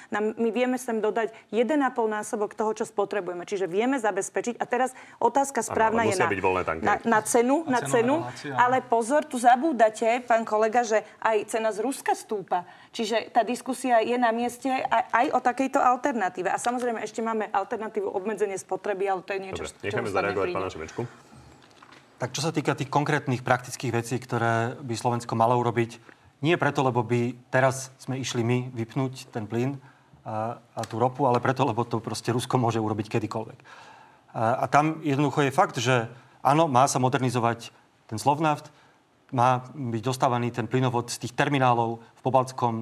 [0.07, 1.76] Nám, my vieme sem dodať 1,5
[2.07, 3.43] násobok toho, čo spotrebujeme.
[3.43, 4.55] Čiže vieme zabezpečiť.
[4.55, 6.30] A teraz otázka správna ano, je na,
[6.80, 8.23] na, na cenu, na, na cenu,
[8.55, 12.63] ale pozor, tu zabúdate, pán kolega, že aj cena z Ruska stúpa.
[12.95, 16.47] Čiže tá diskusia je na mieste aj, aj o takejto alternatíve.
[16.47, 20.70] A samozrejme ešte máme alternatívu obmedzenie spotreby, ale to je niečo, Dobre, necháme zareagovať pána
[20.70, 21.01] Šimečku.
[22.16, 25.99] Tak čo sa týka tých konkrétnych praktických vecí, ktoré by Slovensko malo urobiť,
[26.39, 29.82] nie preto, lebo by teraz sme išli my vypnúť ten plyn
[30.24, 33.59] a, a tú ropu, ale preto, lebo to proste Rusko môže urobiť kedykoľvek.
[34.32, 36.07] A, a tam jednoducho je fakt, že
[36.45, 37.74] áno, má sa modernizovať
[38.05, 38.70] ten Slovnaft,
[39.34, 42.76] má byť dostávaný ten plynovod z tých terminálov v Pobalskom,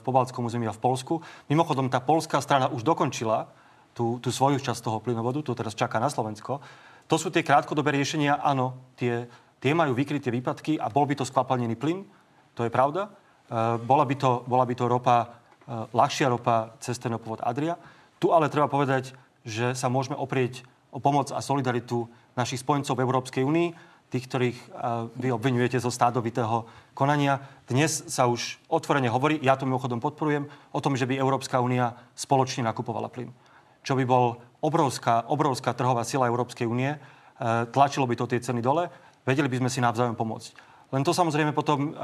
[0.00, 1.20] v Pobalskom území a v Polsku.
[1.52, 3.52] Mimochodom, tá polská strana už dokončila
[3.94, 6.62] tú, tú svoju časť toho plynovodu, to teraz čaká na Slovensko.
[7.10, 9.26] To sú tie krátkodobé riešenia, áno, tie,
[9.58, 12.06] tie majú vykryté výpadky a bol by to skvapalnený plyn,
[12.54, 13.06] to je pravda.
[13.06, 13.10] E,
[13.82, 15.26] bola, by to, bola by to ropa, e,
[15.90, 17.74] ľahšia ropa cez ten povod Adria.
[18.22, 20.62] Tu ale treba povedať, že sa môžeme oprieť
[20.94, 22.06] o pomoc a solidaritu
[22.38, 23.68] našich spojencov v Európskej únii,
[24.10, 24.66] tých, ktorých e,
[25.18, 27.42] vy obvinujete zo stádovitého konania.
[27.66, 31.98] Dnes sa už otvorene hovorí, ja to mimochodom podporujem, o tom, že by Európska únia
[32.14, 33.34] spoločne nakupovala plyn
[33.80, 36.94] čo by bol obrovská, obrovská trhová sila Európskej únie.
[36.94, 36.98] E,
[37.72, 38.92] tlačilo by to tie ceny dole,
[39.24, 40.50] vedeli by sme si navzájom pomôcť.
[40.92, 42.00] Len to samozrejme potom e,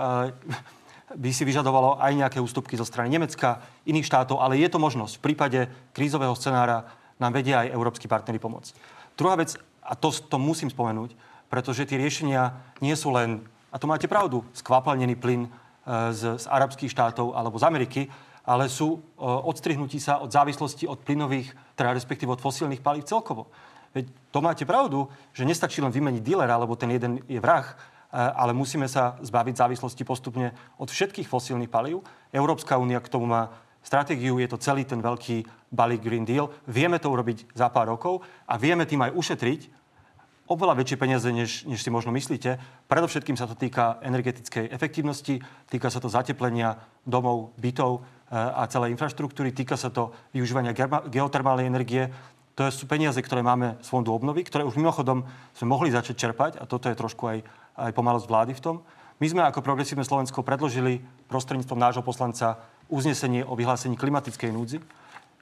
[1.15, 5.21] by si vyžadovalo aj nejaké ústupky zo strany Nemecka, iných štátov, ale je to možnosť.
[5.21, 5.61] V prípade
[5.95, 6.89] krízového scenára
[7.21, 8.75] nám vedia aj európsky partnery pomôcť.
[9.15, 11.15] Druhá vec, a to, to musím spomenúť,
[11.47, 12.53] pretože tie riešenia
[12.83, 15.51] nie sú len, a to máte pravdu, skvapalnený plyn e,
[16.11, 18.03] z, z arabských štátov alebo z Ameriky,
[18.47, 23.51] ale sú odstrihnutí sa od závislosti od plynových, teda respektíve od fosílnych palív celkovo.
[23.91, 27.75] Veď to máte pravdu, že nestačí len vymeniť dealera, lebo ten jeden je vrah,
[28.15, 32.07] ale musíme sa zbaviť závislosti postupne od všetkých fosílnych palív.
[32.31, 33.51] Európska únia k tomu má
[33.83, 36.47] stratégiu, je to celý ten veľký balík Green Deal.
[36.71, 39.61] Vieme to urobiť za pár rokov a vieme tým aj ušetriť
[40.47, 42.59] oveľa väčšie peniaze, než, než si možno myslíte.
[42.87, 49.55] Predovšetkým sa to týka energetickej efektívnosti, týka sa to zateplenia domov, bytov, a celej infraštruktúry.
[49.55, 50.75] Týka sa to využívania
[51.07, 52.11] geotermálnej energie.
[52.57, 56.53] To sú peniaze, ktoré máme z fondu obnovy, ktoré už mimochodom sme mohli začať čerpať
[56.59, 57.39] a toto je trošku aj,
[57.77, 58.77] aj pomalosť vlády v tom.
[59.17, 64.79] My sme ako Progresívne Slovensko predložili prostredníctvom nášho poslanca uznesenie o vyhlásení klimatickej núdzi,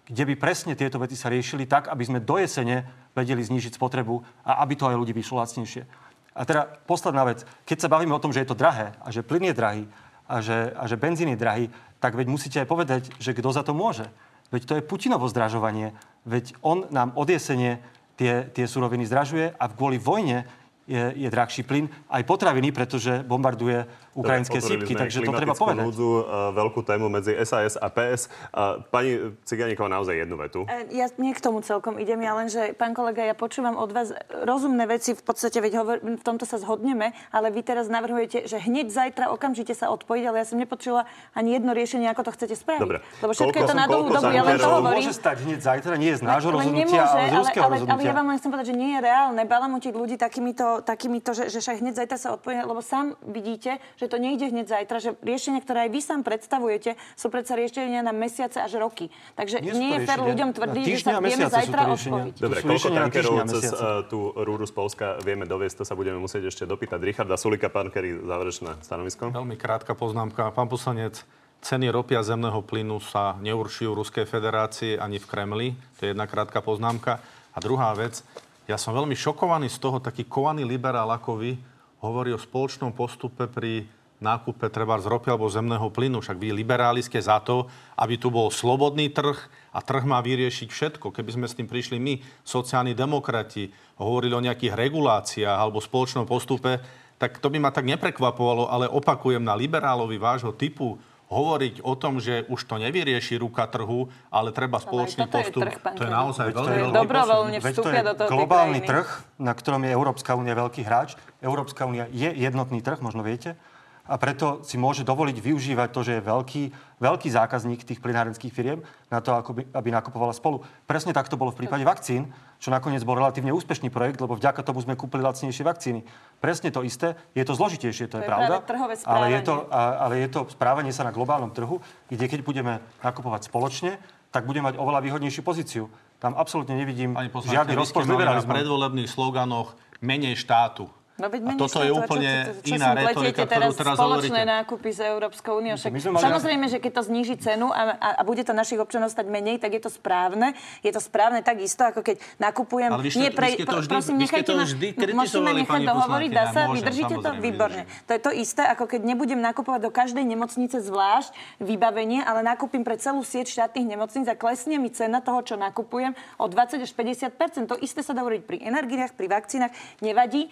[0.05, 2.85] kde by presne tieto veci sa riešili tak, aby sme do jesene
[3.17, 5.89] vedeli znížiť spotrebu a aby to aj ľudí vyšlo lacnejšie.
[6.35, 7.47] A teda posledná vec.
[7.65, 9.83] Keď sa bavíme o tom, že je to drahé a že plyn je drahý
[10.27, 11.71] a že, a že benzín je drahý,
[12.05, 14.05] tak veď musíte aj povedať, že kto za to môže.
[14.53, 15.97] Veď to je Putinovo zdražovanie.
[16.29, 17.81] Veď on nám od jesene
[18.21, 20.45] tie, tie suroviny zdražuje a kvôli vojne
[20.85, 25.85] je, je drahší plyn, aj potraviny, pretože bombarduje ukrajinské sípky, takže to treba povedať.
[25.85, 28.31] núdzu, uh, veľkú tému medzi SAS a PS.
[28.55, 30.65] Uh, pani Ciganíková, naozaj jednu vetu.
[30.71, 33.91] E, ja nie k tomu celkom idem, ja len, že pán kolega, ja počúvam od
[33.91, 38.47] vás rozumné veci, v podstate veď hovor, v tomto sa zhodneme, ale vy teraz navrhujete,
[38.47, 42.35] že hneď zajtra okamžite sa odpojiť, ale ja som nepočula ani jedno riešenie, ako to
[42.39, 42.83] chcete spraviť.
[42.87, 42.99] Dobre.
[43.19, 44.99] Lebo všetko je to na dlhú dobu, ja len to hovorím.
[45.03, 47.75] Môže stať hneď zajtra, nie je z nášho rozhodnutia, nemôže, ale z ruského ale, ale,
[47.75, 47.95] rozhodnutia.
[47.99, 51.51] Ale ja vám len chcem povedať, že nie je reálne balamutiť ľudí takýmito takýmito, že,
[51.51, 55.11] že však hneď zajtra sa odpojíme, lebo sám vidíte, že to nejde hneď zajtra, že
[55.21, 59.09] riešenia, ktoré aj vy sám predstavujete, sú predsa riešenia na mesiace až roky.
[59.35, 62.35] Takže nie, nie je fér ľuďom tvrdiť, že sa vieme zajtra odpojiť.
[62.39, 66.49] Dobre, koľko tankerov cez uh, tú rúru z Polska vieme doviesť, to sa budeme musieť
[66.49, 67.01] ešte dopýtať.
[67.03, 69.31] Richarda Sulika, pán Kerry, záverečné stanovisko.
[69.31, 70.51] Veľmi krátka poznámka.
[70.53, 71.23] Pán poslanec,
[71.65, 75.69] ceny ropy a zemného plynu sa neurčujú v Ruskej federácii ani v Kremli.
[75.97, 77.25] To je jedna krátka poznámka.
[77.55, 78.21] A druhá vec,
[78.69, 81.57] ja som veľmi šokovaný z toho, taký kovaný liberál ako vy
[82.05, 83.89] hovorí o spoločnom postupe pri
[84.23, 86.23] nákupe treba z ropy alebo zemného plynu.
[86.23, 87.67] Však vy liberáli ste za to,
[87.99, 89.37] aby tu bol slobodný trh
[89.75, 91.11] a trh má vyriešiť všetko.
[91.11, 96.79] Keby sme s tým prišli my, sociálni demokrati, hovorili o nejakých reguláciách alebo spoločnom postupe,
[97.19, 102.21] tak to by ma tak neprekvapovalo, ale opakujem na liberálovi vášho typu, hovoriť o tom,
[102.21, 106.13] že už to nevyrieši ruka trhu, ale treba spoločný ale postup, je, trh, to je
[106.13, 109.09] naozaj Veď veľmi veľký Dobrovoľne vstúpia do toho globálny trh,
[109.41, 111.17] na ktorom je Európska únia veľký hráč.
[111.41, 113.57] Európska únia je jednotný trh, možno viete
[114.05, 116.63] a preto si môže dovoliť využívať to, že je veľký,
[117.01, 120.61] veľký zákazník tých plinárenských firiem na to, aby, aby nakupovala spolu.
[120.85, 122.29] Presne tak to bolo v prípade vakcín,
[122.61, 126.05] čo nakoniec bol relatívne úspešný projekt, lebo vďaka tomu sme kúpili lacnejšie vakcíny.
[126.37, 128.61] Presne to isté, je to zložitejšie, to, to je, je pravda,
[129.09, 131.81] ale je to, ale je to správanie sa na globálnom trhu,
[132.13, 133.97] kde keď budeme nakupovať spoločne,
[134.29, 135.89] tak budeme mať oveľa výhodnejšiu pozíciu.
[136.21, 138.53] Tam absolútne nevidím žiadny rozpor s liberalizmom.
[138.53, 140.93] Na predvolebných sloganoch menej štátu.
[141.15, 144.51] No veď a toto je úplne čo, čo, čo iná retorika, ktorú teraz spoločné hovoríte.
[144.51, 145.79] nákupy s Európskou úniou.
[145.79, 149.31] Však, samozrejme, že keď to zníži cenu a, a, a bude to našich občanov stať
[149.31, 150.59] menej, tak je to správne.
[150.83, 152.91] Je to správne takisto, ako keď nakupujem...
[152.91, 155.81] Ale vy ste, nie pre, vy ste to vždy, prosím, ste to vždy Môžeme nechať
[155.87, 156.61] dohovoriť, dá sa?
[156.67, 157.31] Môžem, Vydržíte to?
[157.39, 157.83] Výborne.
[158.11, 161.31] To je to isté, ako keď nebudem nakupovať do každej nemocnice zvlášť
[161.63, 166.19] vybavenie, ale nakúpim pre celú sieť štátnych nemocníc a klesne mi cena toho, čo nakupujem
[166.43, 169.71] o 20 až 50 To isté sa dá hovoriť pri energiách, pri vakcínach.
[170.03, 170.51] Nevadí.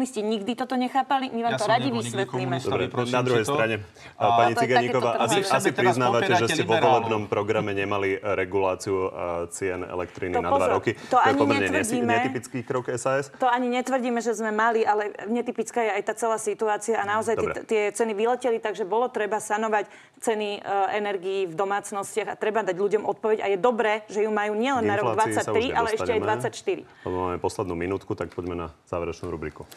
[0.00, 2.56] Komunisti nikdy toto nechápali, my vám ja to radi vysvetlíme.
[2.64, 3.84] Dobre, na druhej strane,
[4.16, 9.12] a, pani Ciganíková, asi, asi priznávate, že ste vo volebnom programe nemali reguláciu
[9.52, 10.96] cien elektriny na dva roky.
[11.12, 13.28] To, to je pomerne netypický krok SAS?
[13.36, 17.36] To ani netvrdíme, že sme mali, ale netypická je aj tá celá situácia a naozaj
[17.68, 19.84] tie ceny vyleteli, takže bolo treba sanovať
[20.16, 23.44] ceny uh, energií v domácnostiach a treba dať ľuďom odpoveď.
[23.44, 27.04] A je dobré, že ju majú nielen na rok 23, ale ešte aj 24.
[27.04, 29.68] Lebo máme poslednú minútku, tak poďme na záverečnú rubriku.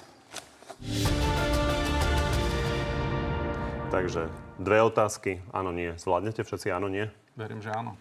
[3.93, 4.25] Takže
[4.57, 5.45] dve otázky.
[5.53, 5.93] Áno, nie.
[6.01, 7.13] Zvládnete všetci áno, nie?
[7.37, 7.93] Verím, že áno.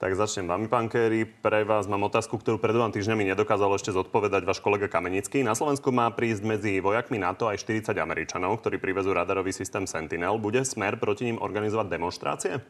[0.00, 1.28] Tak začnem vami, pán Kerry.
[1.28, 5.44] Pre vás mám otázku, ktorú pred dvoma týždňami nedokázal ešte zodpovedať váš kolega Kamenický.
[5.44, 10.40] Na Slovensku má prísť medzi vojakmi NATO aj 40 Američanov, ktorí privezú radarový systém Sentinel.
[10.40, 12.64] Bude smer proti ním organizovať demonstrácie?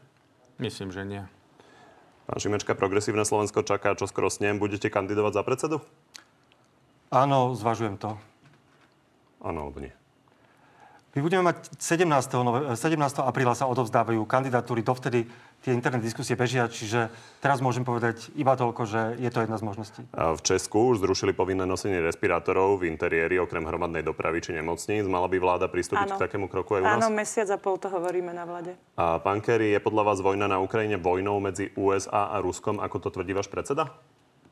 [0.59, 1.23] Myslím, že nie.
[2.27, 4.59] Pán Šimečka, progresívne Slovensko čaká, čo skoro s ním.
[4.59, 5.77] Budete kandidovať za predsedu?
[7.15, 8.19] Áno, zvažujem to.
[9.41, 9.93] Áno alebo nie?
[11.11, 12.07] My budeme mať 17.
[12.07, 12.79] 17.
[13.27, 15.27] apríla sa odovzdávajú kandidatúry, dovtedy
[15.59, 17.11] tie interné diskusie bežia, čiže
[17.43, 20.01] teraz môžem povedať iba toľko, že je to jedna z možností.
[20.15, 25.03] A v Česku už zrušili povinné nosenie respirátorov v interiéri okrem hromadnej dopravy či nemocníc.
[25.11, 26.17] Mala by vláda pristúpiť Áno.
[26.17, 27.03] k takému kroku aj u nás?
[27.03, 28.79] Áno, mesiac a pol to hovoríme na vláde.
[28.95, 32.97] A pán Kerry, je podľa vás vojna na Ukrajine vojnou medzi USA a Ruskom, ako
[33.03, 33.91] to tvrdí váš predseda?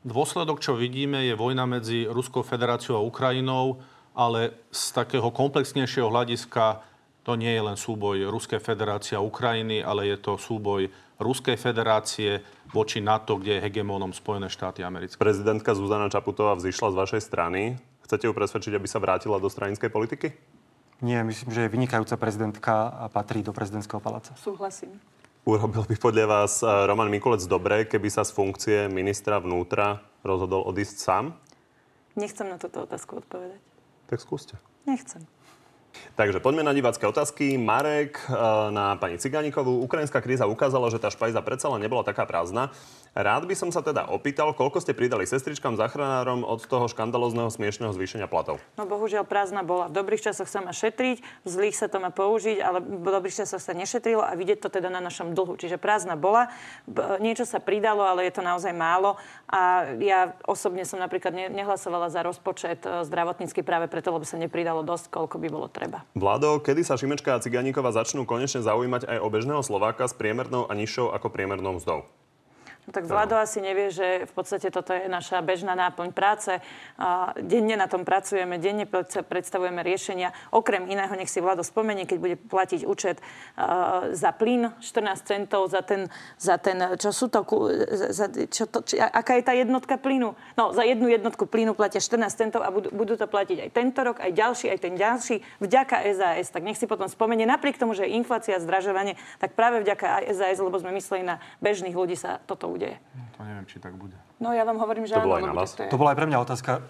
[0.03, 3.79] Dôsledok, čo vidíme, je vojna medzi Ruskou federáciou a Ukrajinou
[4.13, 6.81] ale z takého komplexnejšieho hľadiska
[7.23, 10.89] to nie je len súboj Ruskej federácie a Ukrajiny, ale je to súboj
[11.19, 12.39] Ruskej federácie
[12.71, 15.19] voči NATO, kde je hegemónom Spojené štáty americké.
[15.19, 17.61] Prezidentka Zuzana Čaputová vzýšla z vašej strany.
[18.07, 20.33] Chcete ju presvedčiť, aby sa vrátila do stranickej politiky?
[20.99, 24.35] Nie, myslím, že je vynikajúca prezidentka a patrí do prezidentského paláca.
[24.35, 24.99] Súhlasím.
[25.47, 30.67] Urobil by podľa vás eh, Roman Mikulec dobre, keby sa z funkcie ministra vnútra rozhodol
[30.67, 31.25] odísť sám?
[32.19, 33.68] Nechcem na túto otázku odpovedať.
[34.09, 34.57] Tak skúste.
[34.85, 35.21] Nechcem.
[36.19, 37.55] Takže poďme na divácké otázky.
[37.55, 38.35] Marek e,
[38.75, 39.79] na pani Cigánikovú.
[39.83, 42.75] Ukrajinská kríza ukázala, že tá špajza predsa len nebola taká prázdna.
[43.17, 47.89] Rád by som sa teda opýtal, koľko ste pridali sestričkám, záchranárom od toho škandalozného smiešného
[47.89, 48.61] zvýšenia platov?
[48.77, 49.89] No bohužiaľ prázdna bola.
[49.89, 53.41] V dobrých časoch sa má šetriť, v zlých sa to má použiť, ale v dobrých
[53.41, 55.57] časoch sa nešetrilo a vidieť to teda na našom dlhu.
[55.57, 56.53] Čiže prázdna bola,
[57.17, 59.17] niečo sa pridalo, ale je to naozaj málo.
[59.49, 64.85] A ja osobne som napríklad nehlasovala za rozpočet e, zdravotnícky práve preto, lebo sa nepridalo
[64.85, 65.88] dosť, koľko by bolo treba.
[66.13, 70.69] Vládo, kedy sa Šimečka a Ciganíková začnú konečne zaujímať aj o bežného Slováka s priemernou
[70.69, 72.05] a nižšou ako priemernou mzdou?
[72.89, 76.57] No tak vládo asi nevie, že v podstate toto je naša bežná náplň práce.
[76.97, 80.33] A denne na tom pracujeme, denne predstavujeme riešenia.
[80.49, 83.21] Okrem iného, nech si vládo spomenie, keď bude platiť účet
[84.09, 86.09] za plyn 14 centov, za ten,
[86.41, 87.45] za ten čo sú to,
[88.09, 90.33] za, čo to či, aká je tá jednotka plynu?
[90.57, 94.01] No, za jednu jednotku plynu platia 14 centov a budú, budú to platiť aj tento
[94.01, 96.49] rok, aj ďalší, aj ten ďalší, vďaka SAS.
[96.49, 100.57] Tak nech si potom spomenie, napriek tomu, že je inflácia, zdražovanie, tak práve vďaka SAS,
[100.57, 102.95] lebo sme mysleli na bežných ľudí, sa toto udeje udeje.
[103.11, 104.15] No, to neviem, či tak bude.
[104.39, 105.27] No ja vám hovorím, že to áno.
[105.27, 105.69] Bolo aj na vás.
[105.75, 105.91] To, je...
[105.91, 106.71] to bola aj pre mňa otázka.
[106.79, 106.81] E,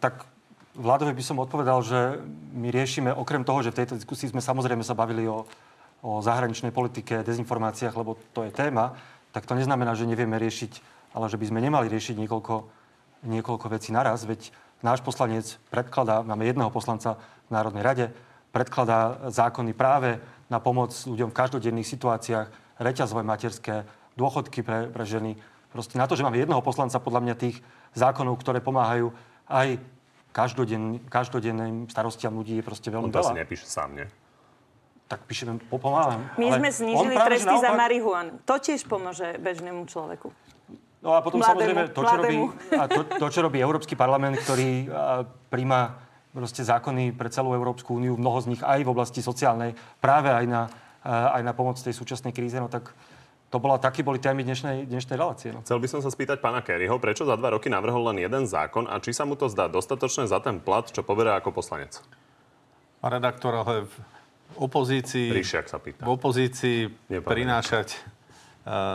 [0.00, 0.24] tak
[0.72, 2.24] vládovi by som odpovedal, že
[2.56, 5.44] my riešime, okrem toho, že v tejto diskusii sme samozrejme sa bavili o,
[6.00, 8.96] o zahraničnej politike, dezinformáciách, lebo to je téma,
[9.36, 10.72] tak to neznamená, že nevieme riešiť,
[11.12, 12.56] ale že by sme nemali riešiť niekoľko,
[13.28, 14.48] niekoľko vecí naraz, veď
[14.80, 17.18] náš poslanec predkladá, máme jedného poslanca
[17.50, 18.06] v Národnej rade,
[18.54, 20.16] predkladá zákony práve
[20.48, 23.84] na pomoc ľuďom v každodenných situáciách, reťazové materské,
[24.18, 25.38] dôchodky pre, pre ženy.
[25.70, 27.62] Proste na to, že máme jedného poslanca, podľa mňa tých
[27.94, 29.14] zákonov, ktoré pomáhajú
[29.46, 29.78] aj
[30.34, 33.42] každodenn, každodenným starostiam ľudí je proste veľmi On to asi veľa.
[33.46, 34.06] nepíše sám, nie?
[35.08, 36.20] Tak píšeme, pomáham.
[36.36, 38.32] My ale sme znížili práve, tresty za naopak- marihuanu.
[38.44, 40.28] To tiež pomôže bežnému človeku.
[41.00, 42.36] No a potom Mladému, samozrejme to, čo robí,
[42.74, 44.90] a to, to, čo robí Európsky parlament, ktorý
[45.48, 45.94] príjma
[46.34, 50.44] proste zákony pre celú Európsku úniu, mnoho z nich aj v oblasti sociálnej, práve aj
[50.44, 50.62] na,
[51.00, 52.92] a, aj na pomoc tej súčasnej kríze, no tak
[53.48, 55.48] to bola, taký boli témy dnešnej, dnešnej relácie.
[55.56, 55.64] No.
[55.64, 58.84] Chcel by som sa spýtať pána Kerryho, prečo za dva roky navrhol len jeden zákon
[58.84, 61.96] a či sa mu to zdá dostatočné za ten plat, čo poberá ako poslanec?
[63.00, 63.94] Pán redaktor, ale v
[64.60, 65.32] opozícii...
[65.32, 66.04] Ríšiak sa pýta.
[66.04, 66.92] V opozícii
[67.24, 67.98] prinášať e,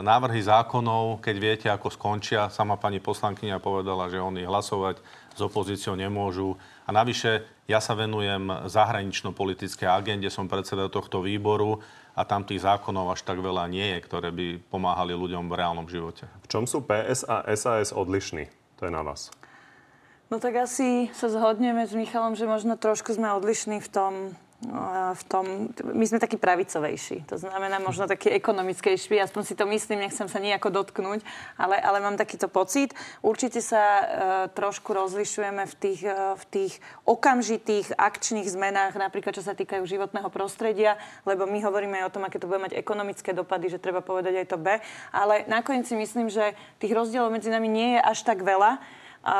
[0.06, 2.54] návrhy zákonov, keď viete, ako skončia.
[2.54, 5.02] Sama pani poslankyňa povedala, že oni hlasovať
[5.34, 6.54] s opozíciou nemôžu.
[6.86, 11.82] A navyše, ja sa venujem zahranično-politickej agende, som predseda tohto výboru
[12.14, 15.90] a tam tých zákonov až tak veľa nie je, ktoré by pomáhali ľuďom v reálnom
[15.90, 16.30] živote.
[16.46, 18.50] V čom sú PS a SAS odlišní?
[18.78, 19.34] To je na vás.
[20.30, 24.14] No tak asi sa zhodneme s Michalom, že možno trošku sme odlišní v tom,
[25.14, 27.28] v tom, my sme takí pravicovejší.
[27.30, 31.20] To znamená možno taký ekonomickejší, aspoň si to myslím, nechcem sa nejako dotknúť,
[31.60, 32.96] ale, ale mám takýto pocit.
[33.20, 34.04] Určite sa e,
[34.56, 40.32] trošku rozlišujeme v tých, e, v tých okamžitých akčných zmenách, napríklad čo sa týkajú životného
[40.32, 40.96] prostredia,
[41.28, 44.44] lebo my hovoríme aj o tom, aké to bude mať ekonomické dopady, že treba povedať
[44.44, 44.80] aj to B,
[45.12, 49.40] ale nakoniec si myslím, že tých rozdielov medzi nami nie je až tak veľa a,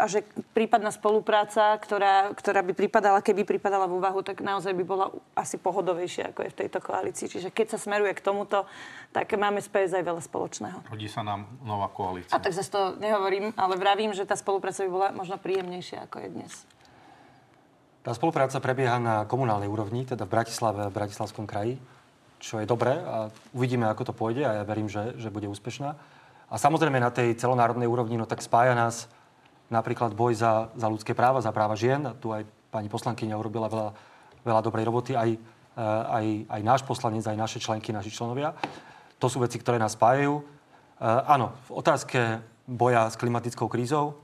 [0.00, 0.20] a že
[0.52, 5.56] prípadná spolupráca, ktorá, ktorá by pripadala, keby pripadala v úvahu, tak naozaj by bola asi
[5.56, 7.26] pohodovejšia, ako je v tejto koalícii.
[7.32, 8.68] Čiže keď sa smeruje k tomuto,
[9.16, 10.78] tak máme s aj veľa spoločného.
[10.92, 12.36] Hodí sa nám nová koalícia.
[12.36, 16.16] A tak zase to nehovorím, ale vravím, že tá spolupráca by bola možno príjemnejšia, ako
[16.20, 16.52] je dnes.
[18.04, 21.80] Tá spolupráca prebieha na komunálnej úrovni, teda v Bratislave a v Bratislavskom kraji,
[22.44, 25.96] čo je dobré a uvidíme, ako to pôjde a ja verím, že, že bude úspešná.
[26.48, 29.08] A samozrejme na tej celonárodnej úrovni, no tak spája nás
[29.68, 32.00] napríklad boj za, za ľudské práva, za práva žien.
[32.08, 33.88] A tu aj pani poslankyňa urobila veľa,
[34.44, 35.38] veľa dobrej roboty, aj, e,
[36.08, 38.56] aj, aj náš poslanec, aj naše členky, naši členovia.
[39.20, 40.40] To sú veci, ktoré nás spájajú.
[40.40, 40.42] E,
[41.04, 44.16] áno, v otázke boja s klimatickou krízou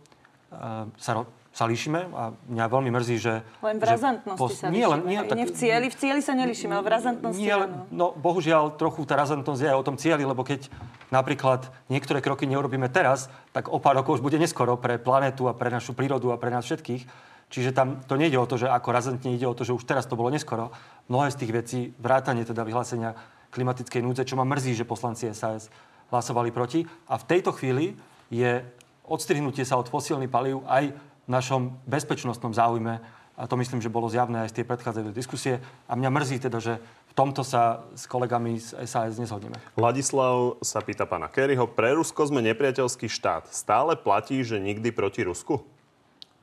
[0.49, 3.47] e, sa, sa líšime a mňa veľmi mrzí, že...
[3.63, 4.91] Len v razantnosti sa nie, líšime.
[4.91, 5.39] len, nie, hej?
[5.39, 9.07] Nie v cieli, v cieli sa nelíšime, ale v razantnosti nie, len, no bohužiaľ trochu
[9.07, 10.67] tá razantnosť je aj o tom cieli, lebo keď
[11.15, 15.55] napríklad niektoré kroky neurobíme teraz, tak o pár rokov už bude neskoro pre planetu a
[15.55, 17.07] pre našu prírodu a pre nás všetkých.
[17.55, 20.11] Čiže tam to nejde o to, že ako razantne ide o to, že už teraz
[20.11, 20.75] to bolo neskoro.
[21.07, 23.15] Mnohé z tých vecí, vrátanie teda vyhlásenia
[23.55, 25.71] klimatickej núdze, čo ma mrzí, že poslanci SAS
[26.11, 26.83] hlasovali proti.
[27.07, 27.95] A v tejto chvíli
[28.27, 28.59] je
[29.07, 33.01] odstrihnutie sa od fosílnych palív aj našom bezpečnostnom záujme.
[33.35, 35.55] A to myslím, že bolo zjavné aj z tej predchádzajúcej diskusie.
[35.91, 36.79] A mňa mrzí teda, že
[37.11, 39.59] v tomto sa s kolegami z SAS nezhodneme.
[39.75, 43.51] Ladislav sa pýta pána Kerryho, pre Rusko sme nepriateľský štát.
[43.51, 45.67] Stále platí, že nikdy proti Rusku?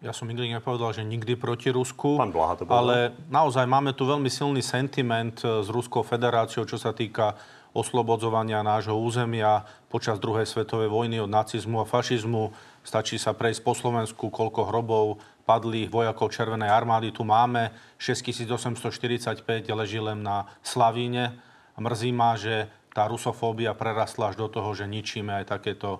[0.01, 2.17] Ja som nikdy nepovedal, že nikdy proti Rusku.
[2.17, 2.81] Pán Blaha to povedal.
[2.81, 2.97] Ale
[3.29, 7.37] naozaj máme tu veľmi silný sentiment e, s Ruskou federáciou, čo sa týka
[7.71, 12.51] oslobodzovania nášho územia počas druhej svetovej vojny od nacizmu a fašizmu.
[12.81, 17.69] Stačí sa prejsť po Slovensku, koľko hrobov padlých vojakov Červenej armády tu máme.
[18.01, 21.37] 6845 leží len na Slavíne.
[21.77, 25.99] Mrzí ma, že tá rusofóbia prerastla až do toho, že ničíme aj takéto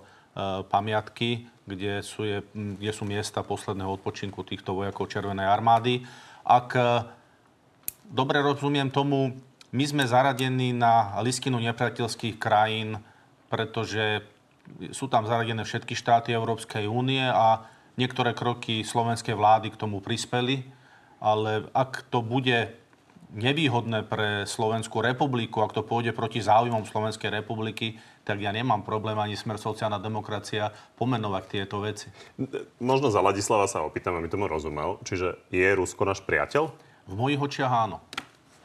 [0.66, 6.04] pamiatky, kde sú, je, kde sú miesta posledného odpočinku týchto vojakov Červenej armády.
[6.44, 6.82] Ak e,
[8.10, 9.32] dobre rozumiem tomu,
[9.72, 13.00] my sme zaradení na listinu nepriateľských krajín,
[13.48, 14.20] pretože
[14.92, 17.66] sú tam zaradené všetky štáty Európskej únie a
[18.00, 20.64] niektoré kroky slovenskej vlády k tomu prispeli.
[21.22, 22.74] Ale ak to bude
[23.32, 29.16] nevýhodné pre Slovenskú republiku, ak to pôjde proti záujmom Slovenskej republiky, tak ja nemám problém
[29.16, 30.70] ani smer sociálna demokracia
[31.00, 32.12] pomenovať tieto veci.
[32.78, 35.00] Možno za Ladislava sa opýtam, aby tomu rozumel.
[35.02, 36.70] Čiže je Rusko náš priateľ?
[37.08, 38.04] V mojich očiach áno.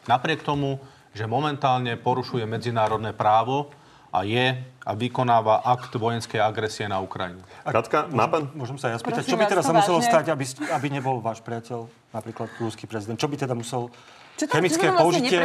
[0.06, 0.78] Napriek tomu,
[1.16, 3.74] že momentálne porušuje medzinárodné právo
[4.18, 4.46] a je
[4.82, 7.44] a vykonáva akt vojenskej agresie na Ukrajinu.
[7.62, 8.50] Katka, má pán...
[8.58, 10.10] Môžem sa ja spýtať, Prosím čo by teda to sa muselo vážne?
[10.10, 10.44] stať, aby,
[10.74, 13.20] aby nebol váš priateľ, napríklad ruský prezident?
[13.20, 13.92] Čo by teda musel
[14.40, 15.38] Čo tam- chemické čo tam vlastne použitie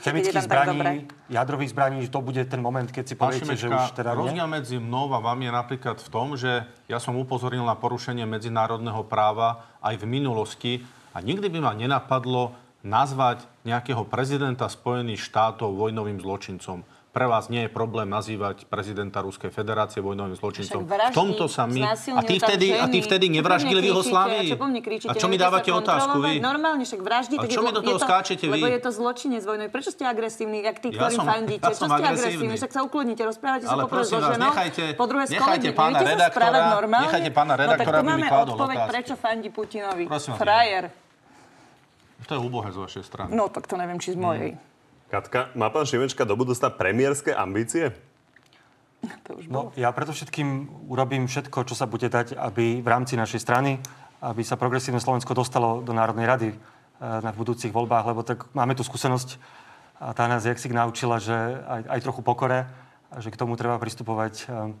[0.00, 4.16] chemických zbraní, jadrových zbraní, že to bude ten moment, keď si poviete, že už teda
[4.16, 4.18] nie?
[4.24, 8.24] rozdiel medzi mnou a vami je napríklad v tom, že ja som upozornil na porušenie
[8.24, 10.72] medzinárodného práva aj v minulosti
[11.12, 16.86] a nikdy by ma nenapadlo nazvať nejakého prezidenta Spojených štátov vojnovým zločincom.
[17.16, 20.84] Pre vás nie je problém nazývať prezidenta Ruskej federácie vojnovým zločincom.
[20.84, 21.80] V tomto sa my...
[22.12, 23.06] A ty vtedy, a ty ženy.
[23.08, 24.44] vtedy nevraždili v Jugoslávii?
[24.44, 25.08] A čo po mne kričíte?
[25.08, 26.44] A čo mi dávate otázku vy?
[26.44, 27.40] Normálne, však vraždíte.
[27.40, 28.60] A čo mi do toho to- skáčete vy?
[28.60, 29.72] Lebo je to zločinec vojnový.
[29.72, 31.64] Prečo ste agresívni, jak tí, Ja ktorým som- fandíte?
[31.64, 32.52] ja Čo ste agresívni?
[32.52, 36.68] Však sa ukludnite, rozprávate sa Ale poprvé so ženou, nechajte- po druhé nechajte pána redaktora-
[36.76, 37.04] normálne?
[37.08, 38.90] nechajte pána no, redaktora, aby mi odpoveď, otázky.
[38.92, 40.04] prečo fandí Putinovi.
[40.36, 40.92] Frajer.
[42.28, 43.32] To je úbohé z vašej strany.
[43.32, 44.52] No, tak to neviem, či z mojej.
[45.16, 47.88] Katka, má pán Šimečka do budúcna premiérske ambície?
[49.24, 53.40] To už No, ja predovšetkým urobím všetko, čo sa bude dať, aby v rámci našej
[53.40, 53.80] strany,
[54.20, 56.56] aby sa progresívne Slovensko dostalo do Národnej rady eh,
[57.00, 59.40] na budúcich voľbách, lebo tak máme tu skúsenosť
[60.04, 61.32] a tá nás jak si naučila, že
[61.64, 62.68] aj, aj trochu pokore,
[63.08, 64.76] a že k tomu treba pristupovať, um,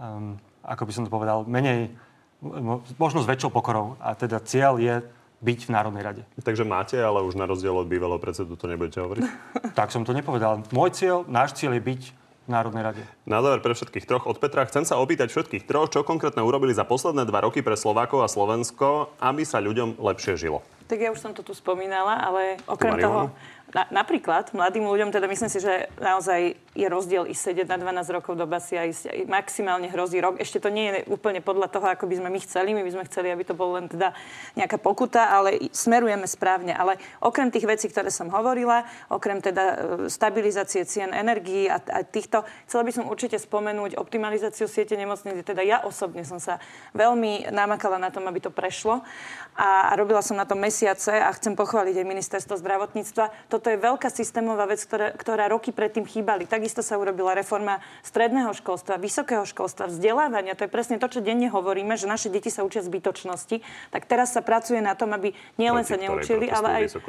[0.00, 1.92] um, ako by som to povedal, menej,
[2.40, 4.00] mo- možno s väčšou pokorou.
[4.00, 5.04] A teda cieľ je
[5.38, 6.22] byť v Národnej rade.
[6.42, 9.22] Takže máte, ale už na rozdiel od bývalého predsedu to nebudete hovoriť?
[9.78, 10.66] Tak som to nepovedal.
[10.74, 12.02] Môj cieľ, náš cieľ je byť
[12.48, 13.02] v Národnej rade.
[13.28, 16.72] Na záver pre všetkých troch od Petra chcem sa opýtať všetkých troch, čo konkrétne urobili
[16.72, 20.64] za posledné dva roky pre Slovákov a Slovensko, aby sa ľuďom lepšie žilo.
[20.88, 23.28] Tak ja už som to tu spomínala, ale okrem toho,
[23.68, 28.16] na, napríklad mladým ľuďom, teda myslím si, že naozaj je rozdiel ísť sedieť na 12
[28.16, 30.38] rokov do basy a ísť maximálne hrozí rok.
[30.38, 32.70] Ešte to nie je úplne podľa toho, ako by sme my chceli.
[32.72, 34.14] My by sme chceli, aby to bolo len teda
[34.54, 36.72] nejaká pokuta, ale smerujeme správne.
[36.72, 42.06] Ale okrem tých vecí, ktoré som hovorila, okrem teda e, stabilizácie cien energií a, a
[42.06, 45.42] týchto, chcela by som určite spomenúť optimalizáciu siete nemocníc.
[45.42, 46.62] Teda ja osobne som sa
[46.94, 49.02] veľmi namakala na tom, aby to prešlo
[49.58, 53.50] a, a robila som na tom mesiace a chcem pochváliť aj ministerstvo zdravotníctva.
[53.58, 56.46] Toto je veľká systémová vec, ktorá, ktorá roky predtým chýbali.
[56.46, 60.54] Takisto sa urobila reforma stredného školstva, vysokého školstva, vzdelávania.
[60.54, 63.58] To je presne to, čo denne hovoríme, že naše deti sa učia zbytočnosti.
[63.90, 67.02] Tak teraz sa pracuje na tom, aby nielen sa neučili, ale aj...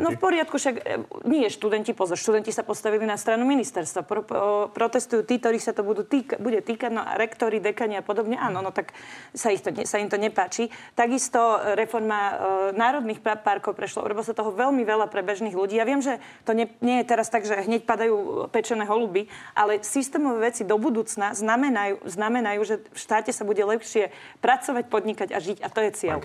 [0.00, 4.08] No v poriadku, však e, nie študenti, pozor, študenti sa postavili na stranu ministerstva.
[4.08, 8.00] Pro, pro, protestujú tí, ktorých sa to budú týka, bude týkať, no a rektori, dekani
[8.00, 8.96] a podobne, áno, no tak
[9.36, 10.72] sa, ich to, sa im to nepáči.
[10.96, 12.32] Takisto e, reforma e,
[12.72, 15.73] národných parkov prešlo, urobilo sa toho veľmi veľa pre bežných ľudí.
[15.74, 19.26] Ja viem, že to ne, nie je teraz tak, že hneď padajú pečené holuby,
[19.58, 25.28] ale systémové veci do budúcna znamenajú, znamenajú, že v štáte sa bude lepšie pracovať, podnikať
[25.34, 25.58] a žiť.
[25.60, 26.18] A to je cieľ.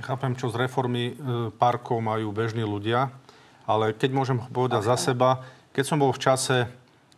[0.00, 1.14] Chápem, čo z reformy e,
[1.52, 3.12] parkov majú bežní ľudia,
[3.68, 5.44] ale keď môžem povedať za seba,
[5.76, 6.56] keď som bol v čase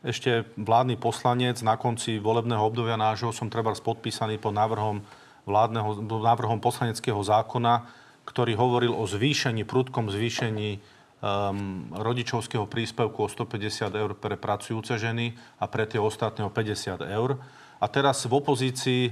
[0.05, 5.01] ešte vládny poslanec, na konci volebného obdobia nášho som treba podpísaný pod návrhom,
[5.49, 7.89] vládneho, návrhom poslaneckého zákona,
[8.29, 10.81] ktorý hovoril o zvýšení, prudkom zvýšení
[11.25, 17.01] um, rodičovského príspevku o 150 eur pre pracujúce ženy a pre tie ostatné o 50
[17.01, 17.41] eur.
[17.81, 19.03] A teraz v opozícii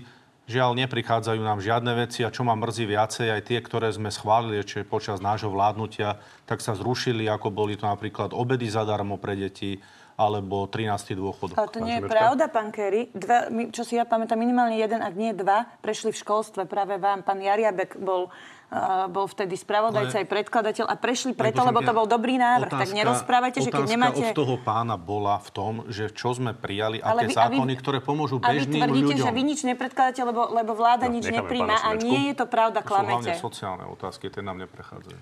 [0.43, 4.59] Žiaľ, neprichádzajú nám žiadne veci a čo ma mrzí viacej, aj tie, ktoré sme schválili
[4.59, 6.19] ešte počas nášho vládnutia,
[6.51, 9.79] tak sa zrušili, ako boli to napríklad obedy zadarmo pre deti
[10.15, 10.89] alebo 13.
[11.13, 11.55] dôchodok.
[11.55, 13.09] Ale to nie je pravda, pán Kerry.
[13.11, 16.65] Dva, my- čo si ja pamätám, minimálne jeden, ak nie dva, prešli v školstve.
[16.65, 21.61] Práve vám, pán Jariabek bol, uh, bol vtedy spravodajca Ale- aj predkladateľ a prešli preto,
[21.61, 22.71] lebo to bol dobrý návrh.
[22.71, 24.23] tak nerozprávajte, že keď otázka nemáte...
[24.23, 27.57] od toho pána bola v tom, že čo sme prijali, Ale aké vy- a vy-
[27.59, 29.25] zákony, ktoré pomôžu A vy bežným tvrdíte, ľuďom.
[29.25, 32.81] že vy nič nepredkladáte, lebo, lebo vláda No, nič nepríjma a nie je to pravda,
[32.81, 33.33] To sú hlavne klamete.
[33.39, 35.21] sociálne otázky, tie nám neprechádzajú.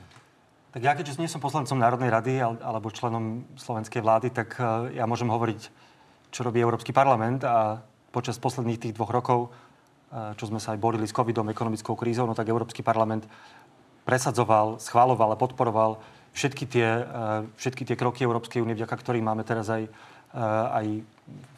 [0.70, 5.02] Tak ja, keďže nie som poslancom Národnej rady al- alebo členom slovenskej vlády, tak eh,
[5.02, 5.60] ja môžem hovoriť,
[6.30, 7.82] čo robí Európsky parlament a
[8.14, 12.30] počas posledných tých dvoch rokov, eh, čo sme sa aj borili s covidom, ekonomickou krízou,
[12.30, 13.26] no tak Európsky parlament
[14.06, 15.98] presadzoval, schváloval a podporoval
[16.38, 19.90] všetky tie, eh, všetky tie kroky Európskej únie, vďaka ktorým máme teraz aj,
[20.70, 21.02] aj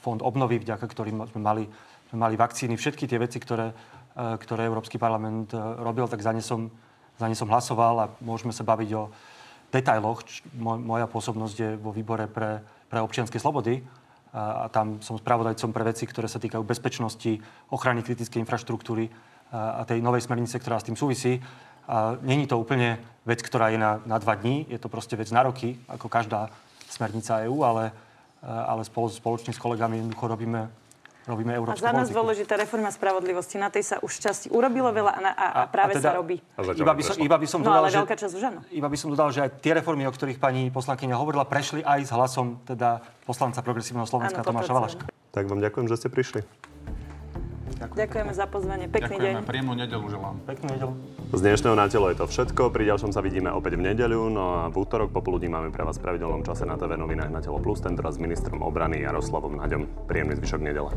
[0.01, 1.65] fond obnovy, vďaka ktorým sme mali,
[2.09, 3.77] sme mali vakcíny, všetky tie veci, ktoré,
[4.17, 6.73] ktoré Európsky parlament robil, tak za ne som,
[7.23, 9.15] za ne som hlasoval a môžeme sa baviť o
[9.71, 10.27] detailoch.
[10.59, 12.59] Moja pôsobnosť je vo výbore pre,
[12.91, 13.79] pre občianske slobody
[14.35, 17.39] a, a tam som spravodajcom pre veci, ktoré sa týkajú bezpečnosti,
[17.71, 19.07] ochrany kritickej infraštruktúry
[19.55, 21.39] a, a tej novej smernice, ktorá s tým súvisí.
[21.87, 25.31] A není to úplne vec, ktorá je na, na dva dní, je to proste vec
[25.31, 26.51] na roky, ako každá
[26.91, 27.91] smernica EÚ, ale,
[28.43, 30.71] ale spolu, spoločne s kolegami jednoducho robíme,
[31.27, 32.19] robíme A európsku za nás politiku.
[32.19, 33.57] dôležitá reforma spravodlivosti.
[33.61, 36.43] Na tej sa už časti urobilo veľa a, na, a, a práve teda sa robí.
[36.59, 37.99] A Iba by, som, iba by som No dodal, ale že...
[38.03, 38.61] veľká časť už áno.
[38.71, 42.01] Iba by som dodal, že aj tie reformy, o ktorých pani poslankyňa hovorila, prešli aj
[42.07, 44.73] s hlasom teda poslanca Progresívneho Slovenska Áno, Tomáša.
[44.75, 45.05] Valaška.
[45.31, 46.41] Tak vám ďakujem, že ste prišli.
[47.91, 48.87] Ďakujeme za pozvanie.
[48.87, 49.49] Pekný Ďakujeme, deň.
[49.49, 50.37] príjemnú nedelu želám.
[50.47, 50.93] Peknú nedelu.
[51.33, 52.63] Z dnešného na telo je to všetko.
[52.71, 54.21] Pri ďalšom sa vidíme opäť v nedeľu.
[54.31, 57.41] No a v útorok popoludní máme pre vás v pravidelnom čase na TV novinách na
[57.43, 60.07] Telo Plus, tentoraz s ministrom obrany Jaroslavom Naďom.
[60.07, 60.93] Príjemný zvyšok nedele.